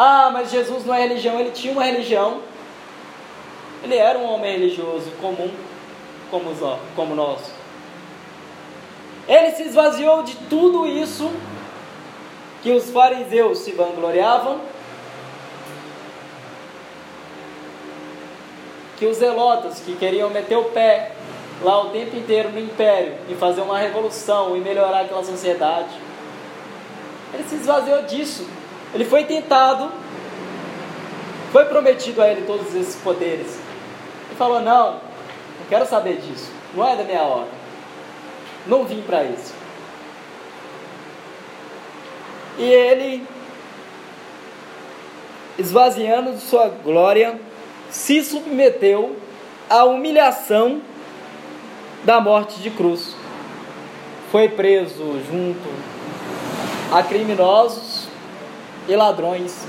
Ah, 0.02 0.30
mas 0.32 0.50
Jesus 0.50 0.86
não 0.86 0.96
é 0.96 1.02
religião, 1.02 1.38
ele 1.38 1.52
tinha 1.52 1.74
uma 1.74 1.84
religião. 1.84 2.40
Ele 3.84 3.98
era 3.98 4.18
um 4.18 4.24
homem 4.24 4.54
religioso 4.54 5.12
comum, 5.20 5.52
como, 6.32 6.56
como 6.96 7.16
nós. 7.16 7.52
Ele 9.28 9.52
se 9.52 9.64
esvaziou 9.64 10.24
de 10.24 10.38
tudo 10.50 10.88
isso 10.88 11.30
que 12.64 12.72
os 12.72 12.90
fariseus 12.92 13.58
se 13.58 13.74
vangloriavam, 13.74 14.62
que 18.98 19.06
os 19.06 19.18
zelotas 19.18 19.82
que 19.82 19.98
queriam 19.98 20.30
meter 20.30 20.58
o 20.58 20.64
pé 20.66 21.12
lá 21.62 21.78
o 21.82 21.90
tempo 21.90 22.16
inteiro 22.16 22.48
no 22.52 22.60
império 22.60 23.18
e 23.28 23.36
fazer 23.36 23.60
uma 23.60 23.78
revolução 23.78 24.56
e 24.56 24.62
melhorar 24.62 25.02
aquela 25.02 25.26
sociedade. 25.26 25.90
Ele 27.34 27.44
se 27.44 27.56
esvaziou 27.56 28.04
disso. 28.04 28.59
Ele 28.94 29.06
foi 29.06 29.24
tentado, 29.24 29.92
foi 31.52 31.66
prometido 31.66 32.22
a 32.22 32.30
ele 32.30 32.42
todos 32.46 32.74
esses 32.74 32.96
poderes. 32.96 33.60
Ele 34.28 34.36
falou: 34.38 34.60
Não, 34.62 34.94
não 34.94 35.66
quero 35.70 35.86
saber 35.86 36.18
disso, 36.18 36.52
não 36.74 36.88
é 36.88 36.96
da 36.96 37.04
minha 37.04 37.22
hora. 37.22 37.48
Não 38.66 38.86
vim 38.86 39.02
para 39.02 39.24
isso. 39.24 39.54
E 42.58 42.64
ele, 42.64 43.26
esvaziando 45.58 46.34
de 46.34 46.42
sua 46.42 46.68
glória, 46.68 47.40
se 47.90 48.24
submeteu 48.24 49.16
à 49.70 49.86
humilhação 49.86 50.82
da 52.04 52.20
morte 52.20 52.60
de 52.60 52.70
cruz. 52.70 53.16
Foi 54.32 54.50
preso 54.50 55.20
junto 55.30 55.70
a 56.92 57.02
criminosos 57.02 57.89
e 58.90 58.96
ladrões. 58.96 59.66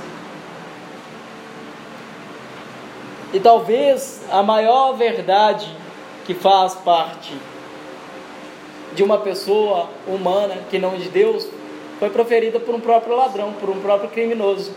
E 3.33 3.39
talvez 3.39 4.23
a 4.31 4.43
maior 4.43 4.95
verdade 4.95 5.69
que 6.27 6.35
faz 6.35 6.75
parte 6.75 7.33
de 8.95 9.05
uma 9.05 9.19
pessoa 9.19 9.89
humana 10.07 10.59
que 10.69 10.79
não 10.79 10.97
de 10.97 11.09
Deus 11.09 11.49
foi 12.01 12.11
proferida 12.11 12.59
por 12.59 12.75
um 12.75 12.81
próprio 12.81 13.15
ladrão, 13.15 13.53
por 13.53 13.69
um 13.71 13.81
próprio 13.81 14.11
criminoso. 14.11 14.75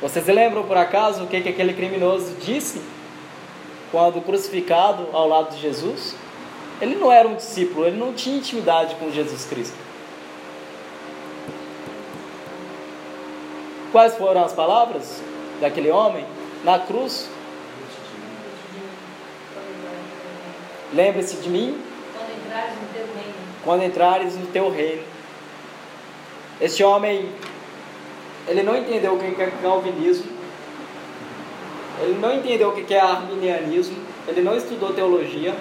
Vocês 0.00 0.26
lembram 0.26 0.64
por 0.64 0.76
acaso 0.76 1.22
o 1.22 1.26
que, 1.28 1.40
que 1.40 1.48
aquele 1.48 1.72
criminoso 1.72 2.34
disse 2.40 2.82
quando 3.92 4.20
crucificado 4.20 5.06
ao 5.12 5.28
lado 5.28 5.54
de 5.54 5.60
Jesus? 5.60 6.16
Ele 6.80 6.96
não 6.96 7.10
era 7.12 7.28
um 7.28 7.36
discípulo, 7.36 7.86
ele 7.86 7.96
não 7.96 8.12
tinha 8.12 8.36
intimidade 8.36 8.96
com 8.96 9.10
Jesus 9.10 9.44
Cristo. 9.44 9.76
Quais 13.92 14.14
foram 14.16 14.42
as 14.42 14.54
palavras 14.54 15.22
daquele 15.60 15.90
homem 15.90 16.24
na 16.64 16.78
cruz? 16.78 17.28
Lembre-se 20.94 21.36
de 21.36 21.50
mim 21.50 21.78
quando 22.14 22.32
entrares 22.34 22.74
no 22.74 22.88
teu 22.88 23.06
reino. 23.14 23.34
Quando 23.62 23.82
entrares 23.84 24.36
no 24.36 24.46
teu 24.46 24.70
reino. 24.70 25.02
Este 26.58 26.82
homem, 26.82 27.28
ele 28.48 28.62
não 28.62 28.76
entendeu 28.76 29.14
o 29.14 29.18
que 29.18 29.42
é 29.42 29.52
calvinismo, 29.60 30.30
ele 32.00 32.18
não 32.18 32.34
entendeu 32.34 32.70
o 32.70 32.72
que 32.72 32.94
é 32.94 33.00
arminianismo, 33.00 33.96
ele 34.26 34.40
não 34.40 34.56
estudou 34.56 34.94
teologia, 34.94 35.54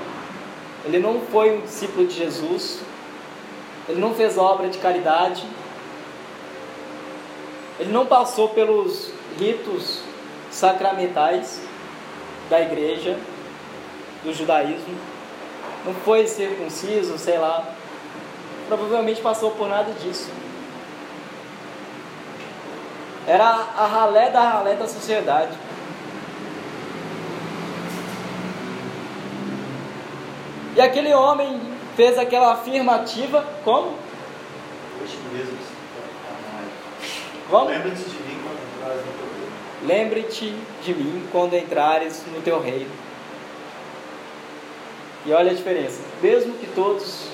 ele 0.86 1.00
não 1.00 1.20
foi 1.20 1.58
um 1.58 1.62
discípulo 1.62 2.08
de 2.08 2.14
Jesus, 2.14 2.82
ele 3.90 4.00
não 4.00 4.14
fez 4.14 4.38
obra 4.38 4.70
de 4.70 4.78
caridade, 4.78 5.46
ele 7.82 7.92
não 7.92 8.06
passou 8.06 8.50
pelos 8.50 9.12
ritos 9.40 10.04
sacramentais 10.52 11.60
da 12.48 12.62
igreja, 12.62 13.18
do 14.24 14.32
judaísmo, 14.32 14.96
não 15.84 15.92
foi 15.96 16.28
circunciso, 16.28 17.18
sei 17.18 17.40
lá, 17.40 17.74
provavelmente 18.68 19.20
passou 19.20 19.50
por 19.52 19.68
nada 19.68 19.92
disso. 19.94 20.30
Era 23.26 23.46
a 23.46 23.88
ralé 23.88 24.30
da 24.30 24.42
ralé 24.42 24.76
da 24.76 24.88
sociedade. 24.88 25.58
E 30.76 30.82
aquele 30.82 31.16
homem 31.16 31.60
fez 31.96 32.20
aquela 32.20 32.54
afirmativa, 32.54 33.44
como? 33.64 33.96
Como? 37.52 37.70
Lembra-te 37.70 38.06
de 38.06 38.14
mim 38.14 38.40
quando 38.42 38.64
entrares 38.64 39.04
no 39.06 39.12
teu 39.12 39.28
reino. 39.28 39.84
Lembre-te 39.86 40.56
de 40.84 40.94
mim 40.94 41.28
quando 41.34 41.54
entrares 41.54 42.24
no 42.34 42.42
teu 42.42 42.62
reino. 42.62 42.92
E 45.26 45.34
olha 45.34 45.52
a 45.52 45.54
diferença. 45.54 46.00
Mesmo 46.24 46.54
que 46.54 46.68
todos 46.68 47.28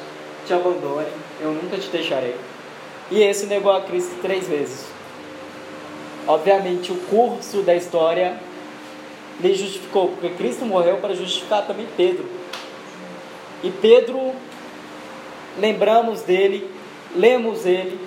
te 0.48 0.54
abandonem, 0.54 1.14
eu 1.40 1.52
nunca 1.52 1.78
te 1.78 1.88
deixarei. 1.90 2.36
E 3.12 3.22
esse 3.22 3.46
negou 3.46 3.72
a 3.72 3.82
Cristo 3.82 4.16
três 4.20 4.48
vezes. 4.48 4.88
Obviamente, 6.28 6.92
o 6.92 6.96
curso 6.96 7.62
da 7.62 7.76
história 7.76 8.40
lhe 9.40 9.54
justificou, 9.54 10.10
porque 10.10 10.30
Cristo 10.32 10.66
morreu 10.66 10.98
para 10.98 11.14
justificar 11.14 11.68
também 11.68 11.88
Pedro. 11.96 12.26
E 13.64 13.70
Pedro, 13.70 14.34
lembramos 15.60 16.22
dele, 16.24 16.70
lemos 17.16 17.68
ele 17.68 18.07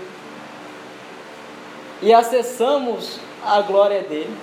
e 2.03 2.13
acessamos 2.13 3.19
a 3.45 3.61
glória 3.61 4.03
dele. 4.03 4.35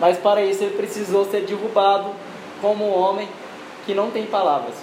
Mas 0.00 0.18
para 0.18 0.42
isso 0.42 0.64
ele 0.64 0.76
precisou 0.76 1.24
ser 1.24 1.42
derrubado 1.42 2.10
como 2.60 2.84
um 2.84 2.98
homem 2.98 3.28
que 3.86 3.94
não 3.94 4.10
tem 4.10 4.26
palavras, 4.26 4.74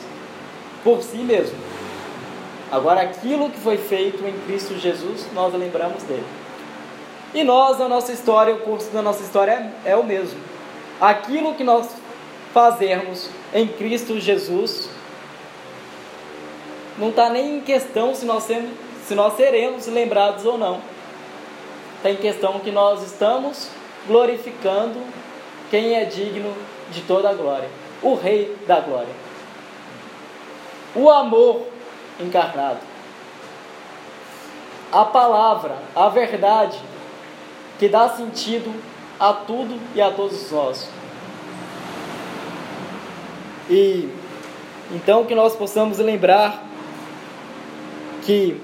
por 0.83 1.01
si 1.01 1.17
mesmo. 1.17 1.57
Agora, 2.71 3.01
aquilo 3.01 3.49
que 3.49 3.59
foi 3.59 3.77
feito 3.77 4.25
em 4.25 4.33
Cristo 4.45 4.77
Jesus, 4.77 5.27
nós 5.33 5.53
lembramos 5.53 6.03
dele. 6.03 6.25
E 7.33 7.43
nós, 7.43 7.81
a 7.81 7.87
nossa 7.87 8.13
história, 8.13 8.55
o 8.55 8.59
curso 8.59 8.89
da 8.91 9.01
nossa 9.01 9.23
história 9.23 9.73
é, 9.85 9.91
é 9.91 9.95
o 9.95 10.03
mesmo. 10.03 10.39
Aquilo 10.99 11.53
que 11.55 11.63
nós 11.63 11.89
fazermos 12.53 13.29
em 13.53 13.67
Cristo 13.67 14.19
Jesus 14.19 14.89
não 16.97 17.09
está 17.09 17.29
nem 17.29 17.57
em 17.57 17.61
questão 17.61 18.13
se 18.13 18.25
nós, 18.25 18.43
sermos, 18.43 18.71
se 19.05 19.15
nós 19.15 19.35
seremos 19.35 19.87
lembrados 19.87 20.45
ou 20.45 20.57
não. 20.57 20.79
Está 22.01 22.09
em 22.09 22.15
questão 22.15 22.59
que 22.59 22.71
nós 22.71 23.03
estamos 23.03 23.69
glorificando 24.07 24.99
quem 25.69 25.93
é 25.93 26.03
digno 26.03 26.51
de 26.91 27.01
toda 27.01 27.29
a 27.29 27.33
glória, 27.35 27.69
o 28.01 28.15
Rei 28.15 28.57
da 28.65 28.79
glória. 28.79 29.13
O 30.95 31.11
amor 31.11 31.67
encarnado. 32.19 32.79
A 34.91 35.05
palavra, 35.05 35.77
a 35.95 36.09
verdade, 36.09 36.79
que 37.77 37.87
dá 37.87 38.09
sentido 38.09 38.73
a 39.19 39.31
tudo 39.31 39.79
e 39.93 40.01
a 40.01 40.09
todos 40.09 40.49
nós. 40.49 40.89
E 43.69 44.09
então 44.91 45.23
que 45.23 45.35
nós 45.35 45.55
possamos 45.55 45.99
lembrar 45.99 46.63
que 48.23 48.59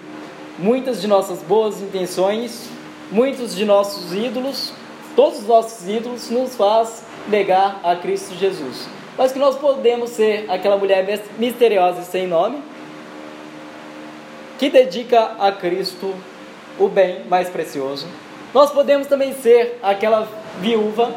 muitas 0.58 1.00
de 1.00 1.08
nossas 1.08 1.44
boas 1.44 1.84
intenções, 1.84 2.76
muitos 3.12 3.56
de 3.56 3.66
nossos 3.66 4.14
ídolos, 4.14 4.74
todos 5.16 5.40
os 5.40 5.48
nossos 5.48 5.88
ídolos 5.88 6.30
nos 6.30 6.56
faz 6.56 7.04
negar 7.28 7.80
a 7.84 7.96
Cristo 7.96 8.36
Jesus. 8.36 8.88
Mas 9.18 9.32
que 9.32 9.40
nós 9.40 9.56
podemos 9.58 10.12
ser 10.12 10.50
aquela 10.50 10.78
mulher 10.78 11.06
misteriosa 11.38 12.02
e 12.02 12.06
sem 12.06 12.28
nome, 12.28 12.62
que 14.60 14.70
dedica 14.70 15.36
a 15.40 15.52
Cristo 15.52 16.14
o 16.80 16.88
bem 16.88 17.24
mais 17.26 17.50
precioso. 17.50 18.08
Nós 18.54 18.72
podemos 18.72 19.08
também 19.08 19.34
ser 19.34 19.80
aquela 19.82 20.28
viúva 20.60 21.14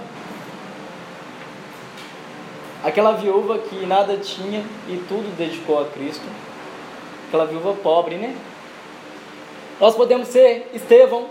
Aquela 2.82 3.12
viúva 3.12 3.58
que 3.58 3.84
nada 3.84 4.16
tinha 4.16 4.64
e 4.88 4.96
tudo 5.06 5.36
dedicou 5.36 5.82
a 5.82 5.84
Cristo. 5.84 6.24
Aquela 7.28 7.44
viúva 7.44 7.74
pobre, 7.74 8.16
né? 8.16 8.34
Nós 9.78 9.94
podemos 9.94 10.28
ser 10.28 10.70
Estevão. 10.72 11.28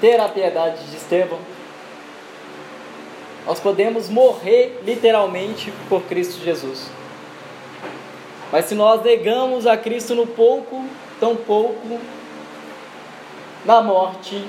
Ter 0.00 0.18
a 0.20 0.28
piedade 0.28 0.84
de 0.86 0.96
Estevão. 0.96 1.38
Nós 3.46 3.60
podemos 3.60 4.08
morrer 4.08 4.80
literalmente 4.84 5.72
por 5.88 6.02
Cristo 6.02 6.42
Jesus. 6.42 6.86
Mas 8.52 8.64
se 8.66 8.74
nós 8.74 9.02
negamos 9.02 9.66
a 9.66 9.76
Cristo 9.76 10.14
no 10.14 10.26
pouco, 10.26 10.84
tão 11.18 11.36
pouco, 11.36 11.98
na 13.64 13.80
morte, 13.80 14.44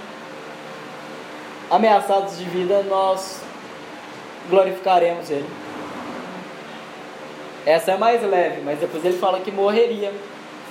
ameaçados 1.69 2.37
de 2.37 2.45
vida, 2.45 2.83
nós 2.83 3.41
glorificaremos 4.49 5.29
Ele. 5.29 5.61
Essa 7.65 7.91
é 7.91 7.97
mais 7.97 8.23
leve, 8.23 8.61
mas 8.61 8.79
depois 8.79 9.05
ele 9.05 9.17
fala 9.17 9.39
que 9.39 9.51
morreria. 9.51 10.11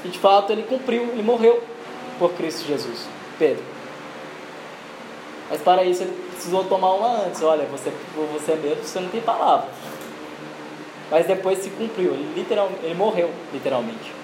E 0.04 0.08
de 0.08 0.18
fato 0.18 0.50
ele 0.50 0.62
cumpriu 0.62 1.12
e 1.16 1.22
morreu 1.22 1.62
por 2.18 2.32
Cristo 2.32 2.66
Jesus. 2.66 3.06
Pedro. 3.38 3.79
Mas 5.50 5.60
para 5.60 5.82
isso 5.84 6.04
ele 6.04 6.16
precisou 6.32 6.64
tomar 6.64 6.92
uma 6.92 7.26
antes. 7.26 7.42
Olha, 7.42 7.66
você, 7.66 7.92
você 8.32 8.54
mesmo, 8.54 8.84
você 8.84 9.00
não 9.00 9.08
tem 9.08 9.20
palavra. 9.20 9.68
Mas 11.10 11.26
depois 11.26 11.58
se 11.58 11.70
cumpriu. 11.70 12.12
Ele, 12.12 12.32
literalmente, 12.36 12.84
ele 12.84 12.94
morreu, 12.94 13.30
literalmente. 13.52 14.14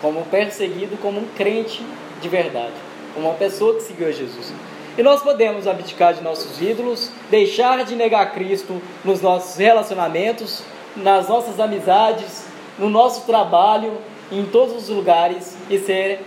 Como 0.00 0.24
perseguido, 0.26 0.96
como 1.02 1.18
um 1.18 1.26
crente 1.36 1.84
de 2.22 2.28
verdade. 2.28 2.72
Como 3.12 3.28
uma 3.28 3.34
pessoa 3.34 3.74
que 3.74 3.82
seguiu 3.82 4.06
a 4.06 4.12
Jesus. 4.12 4.52
E 4.96 5.02
nós 5.02 5.22
podemos 5.22 5.66
abdicar 5.66 6.14
de 6.14 6.22
nossos 6.22 6.62
ídolos, 6.62 7.10
deixar 7.28 7.84
de 7.84 7.96
negar 7.96 8.32
Cristo 8.32 8.80
nos 9.04 9.20
nossos 9.20 9.56
relacionamentos, 9.56 10.62
nas 10.94 11.28
nossas 11.28 11.58
amizades, 11.58 12.46
no 12.78 12.88
nosso 12.88 13.26
trabalho, 13.26 13.98
em 14.30 14.44
todos 14.46 14.76
os 14.76 14.88
lugares 14.88 15.56
e 15.68 15.80
ser 15.80 16.20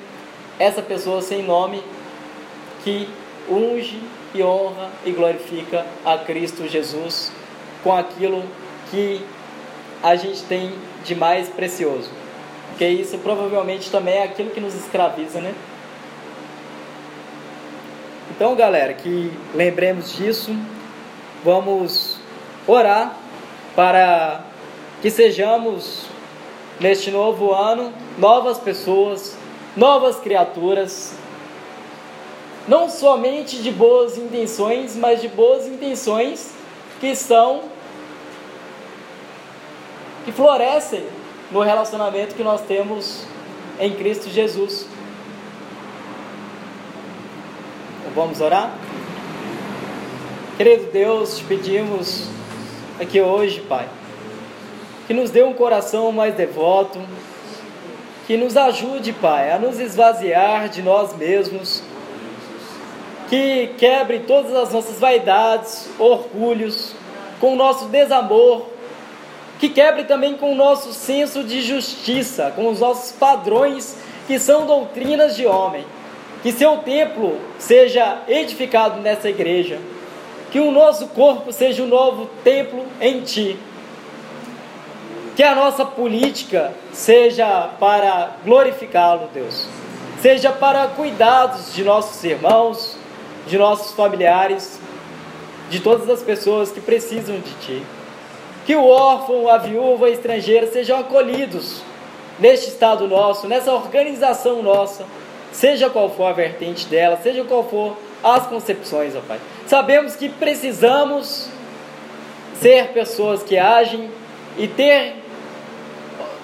essa 0.59 0.81
pessoa 0.81 1.21
sem 1.21 1.43
nome 1.43 1.81
que 2.83 3.07
unge 3.49 4.01
e 4.33 4.43
honra 4.43 4.89
e 5.05 5.11
glorifica 5.11 5.85
a 6.05 6.17
Cristo 6.17 6.67
Jesus 6.67 7.31
com 7.83 7.95
aquilo 7.95 8.43
que 8.89 9.21
a 10.03 10.15
gente 10.15 10.43
tem 10.43 10.73
de 11.03 11.15
mais 11.15 11.49
precioso. 11.49 12.09
Porque 12.69 12.87
isso 12.87 13.17
provavelmente 13.19 13.89
também 13.89 14.15
é 14.15 14.23
aquilo 14.23 14.51
que 14.51 14.59
nos 14.59 14.75
escraviza, 14.75 15.41
né? 15.41 15.53
Então, 18.29 18.55
galera, 18.55 18.93
que 18.93 19.31
lembremos 19.55 20.13
disso, 20.15 20.55
vamos 21.43 22.19
orar 22.67 23.17
para 23.75 24.43
que 25.01 25.09
sejamos 25.09 26.05
neste 26.79 27.09
novo 27.09 27.51
ano 27.51 27.91
novas 28.17 28.59
pessoas, 28.59 29.35
novas 29.75 30.19
criaturas, 30.19 31.15
não 32.67 32.89
somente 32.89 33.61
de 33.61 33.71
boas 33.71 34.17
intenções, 34.17 34.95
mas 34.95 35.21
de 35.21 35.27
boas 35.27 35.65
intenções 35.65 36.51
que 36.99 37.15
são 37.15 37.63
que 40.25 40.31
florescem 40.31 41.05
no 41.51 41.61
relacionamento 41.61 42.35
que 42.35 42.43
nós 42.43 42.61
temos 42.61 43.23
em 43.79 43.93
Cristo 43.93 44.29
Jesus. 44.29 44.87
Vamos 48.13 48.41
orar? 48.41 48.75
Querido 50.57 50.91
Deus, 50.91 51.37
te 51.37 51.43
pedimos 51.43 52.27
aqui 52.99 53.21
hoje, 53.21 53.61
Pai, 53.61 53.87
que 55.05 55.13
nos 55.13 55.29
dê 55.29 55.43
um 55.43 55.53
coração 55.53 56.11
mais 56.11 56.33
devoto, 56.33 56.99
que 58.25 58.35
nos 58.35 58.57
ajude, 58.57 59.13
Pai, 59.13 59.51
a 59.51 59.59
nos 59.59 59.79
esvaziar 59.79 60.67
de 60.67 60.81
nós 60.81 61.15
mesmos, 61.15 61.83
que 63.29 63.71
quebre 63.77 64.19
todas 64.19 64.55
as 64.55 64.71
nossas 64.71 64.99
vaidades, 64.99 65.89
orgulhos, 65.99 66.93
com 67.39 67.53
o 67.53 67.55
nosso 67.55 67.85
desamor, 67.85 68.65
que 69.59 69.69
quebre 69.69 70.03
também 70.03 70.35
com 70.35 70.51
o 70.51 70.55
nosso 70.55 70.93
senso 70.93 71.43
de 71.43 71.61
justiça, 71.61 72.51
com 72.55 72.69
os 72.69 72.79
nossos 72.79 73.11
padrões 73.11 73.97
que 74.27 74.39
são 74.39 74.65
doutrinas 74.65 75.35
de 75.35 75.45
homem. 75.45 75.85
Que 76.43 76.51
seu 76.51 76.77
templo 76.77 77.39
seja 77.57 78.21
edificado 78.27 79.01
nessa 79.01 79.29
igreja, 79.29 79.79
que 80.51 80.59
o 80.59 80.71
nosso 80.71 81.07
corpo 81.07 81.51
seja 81.51 81.81
um 81.81 81.87
novo 81.87 82.29
templo 82.43 82.85
em 83.01 83.21
ti. 83.21 83.57
Que 85.35 85.43
a 85.43 85.55
nossa 85.55 85.83
política 85.85 86.73
seja 86.93 87.69
para 87.79 88.37
glorificá-lo, 88.45 89.29
Deus. 89.33 89.67
Seja 90.21 90.51
para 90.51 90.87
cuidados 90.87 91.73
de 91.73 91.83
nossos 91.83 92.23
irmãos, 92.23 92.96
de 93.47 93.57
nossos 93.57 93.93
familiares, 93.95 94.79
de 95.69 95.79
todas 95.79 96.09
as 96.09 96.21
pessoas 96.21 96.71
que 96.71 96.81
precisam 96.81 97.39
de 97.39 97.53
ti. 97.55 97.83
Que 98.65 98.75
o 98.75 98.85
órfão, 98.85 99.47
a 99.47 99.57
viúva, 99.57 100.07
a 100.07 100.09
estrangeira 100.09 100.67
sejam 100.67 100.99
acolhidos 100.99 101.81
neste 102.39 102.69
estado 102.69 103.07
nosso, 103.07 103.47
nessa 103.47 103.73
organização 103.73 104.61
nossa, 104.61 105.05
seja 105.51 105.89
qual 105.89 106.09
for 106.09 106.25
a 106.25 106.33
vertente 106.33 106.85
dela, 106.85 107.17
seja 107.21 107.43
qual 107.43 107.63
for 107.63 107.97
as 108.23 108.45
concepções, 108.47 109.15
ó 109.15 109.21
Pai. 109.21 109.39
Sabemos 109.65 110.15
que 110.15 110.29
precisamos 110.29 111.49
ser 112.59 112.89
pessoas 112.89 113.43
que 113.43 113.57
agem 113.57 114.09
e 114.57 114.67
ter 114.67 115.15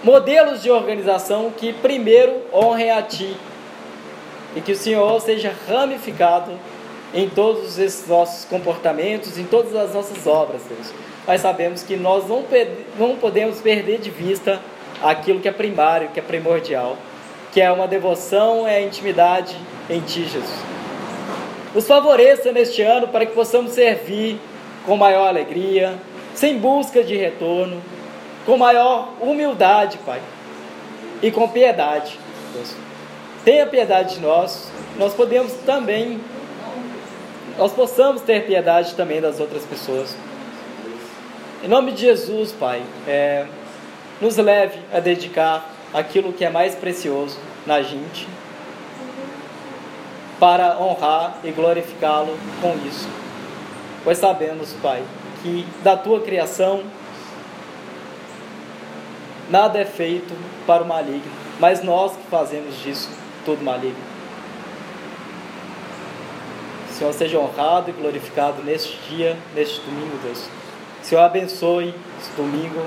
modelos 0.03 0.61
de 0.61 0.69
organização 0.69 1.51
que 1.55 1.73
primeiro 1.73 2.41
honrem 2.53 2.91
a 2.91 3.01
Ti 3.01 3.35
e 4.55 4.61
que 4.61 4.73
o 4.73 4.75
Senhor 4.75 5.19
seja 5.21 5.53
ramificado 5.67 6.51
em 7.13 7.29
todos 7.29 7.77
esses 7.77 8.07
nossos 8.07 8.45
comportamentos, 8.45 9.37
em 9.37 9.45
todas 9.45 9.75
as 9.75 9.93
nossas 9.93 10.25
obras, 10.25 10.61
Deus. 10.67 10.91
Mas 11.27 11.41
sabemos 11.41 11.83
que 11.83 11.95
nós 11.95 12.27
não, 12.27 12.43
não 12.97 13.15
podemos 13.17 13.61
perder 13.61 13.99
de 13.99 14.09
vista 14.09 14.59
aquilo 15.01 15.39
que 15.39 15.47
é 15.47 15.51
primário, 15.51 16.09
que 16.09 16.19
é 16.19 16.23
primordial, 16.23 16.97
que 17.51 17.61
é 17.61 17.71
uma 17.71 17.87
devoção, 17.87 18.67
é 18.67 18.77
a 18.77 18.81
intimidade 18.81 19.55
em 19.89 19.99
Ti, 19.99 20.23
Jesus. 20.23 20.73
Nos 21.73 21.87
favoreça 21.87 22.51
neste 22.51 22.81
ano 22.81 23.07
para 23.07 23.25
que 23.25 23.33
possamos 23.33 23.71
servir 23.71 24.39
com 24.85 24.95
maior 24.95 25.27
alegria, 25.27 25.95
sem 26.35 26.57
busca 26.57 27.03
de 27.03 27.15
retorno, 27.15 27.81
com 28.45 28.57
maior 28.57 29.13
humildade, 29.21 29.97
Pai, 30.05 30.21
e 31.21 31.31
com 31.31 31.47
piedade. 31.47 32.19
Deus. 32.53 32.75
Tenha 33.43 33.65
piedade 33.65 34.15
de 34.15 34.21
nós, 34.21 34.71
nós 34.97 35.13
podemos 35.13 35.53
também, 35.65 36.19
nós 37.57 37.71
possamos 37.71 38.21
ter 38.21 38.45
piedade 38.45 38.95
também 38.95 39.21
das 39.21 39.39
outras 39.39 39.63
pessoas. 39.65 40.15
Em 41.63 41.67
nome 41.67 41.91
de 41.91 42.01
Jesus, 42.01 42.51
Pai, 42.51 42.81
é, 43.07 43.45
nos 44.19 44.37
leve 44.37 44.79
a 44.91 44.99
dedicar 44.99 45.69
aquilo 45.93 46.33
que 46.33 46.43
é 46.43 46.49
mais 46.49 46.75
precioso 46.75 47.37
na 47.65 47.81
gente, 47.81 48.27
para 50.39 50.77
honrar 50.79 51.37
e 51.43 51.51
glorificá-lo 51.51 52.37
com 52.61 52.75
isso. 52.87 53.07
Pois 54.03 54.17
sabemos, 54.17 54.73
Pai, 54.81 55.03
que 55.41 55.65
da 55.83 55.95
tua 55.95 56.19
criação 56.19 56.83
nada 59.49 59.79
é 59.79 59.85
feito 59.85 60.33
para 60.65 60.83
o 60.83 60.87
maligno, 60.87 61.31
mas 61.59 61.83
nós 61.83 62.13
que 62.13 62.23
fazemos 62.29 62.75
disso 62.81 63.09
tudo 63.45 63.63
maligno. 63.63 64.12
O 66.93 66.95
Senhor 66.95 67.13
seja 67.13 67.39
honrado 67.39 67.89
e 67.89 67.93
glorificado 67.93 68.61
neste 68.61 68.95
dia, 69.09 69.35
neste 69.55 69.81
domingo, 69.81 70.15
Deus. 70.21 70.47
O 71.01 71.05
Senhor 71.05 71.21
abençoe 71.21 71.95
esse 72.19 72.31
domingo 72.37 72.85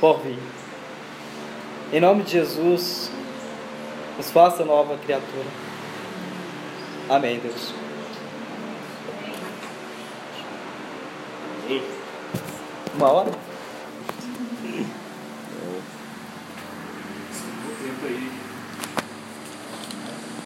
por 0.00 0.20
vir. 0.20 0.38
Em 1.92 2.00
nome 2.00 2.22
de 2.22 2.32
Jesus, 2.32 3.10
nos 4.16 4.30
faça 4.30 4.64
nova 4.64 4.96
criatura. 4.96 5.44
Amém, 7.10 7.38
Deus. 7.40 7.74
Uma 12.94 13.12
hora? 13.12 13.51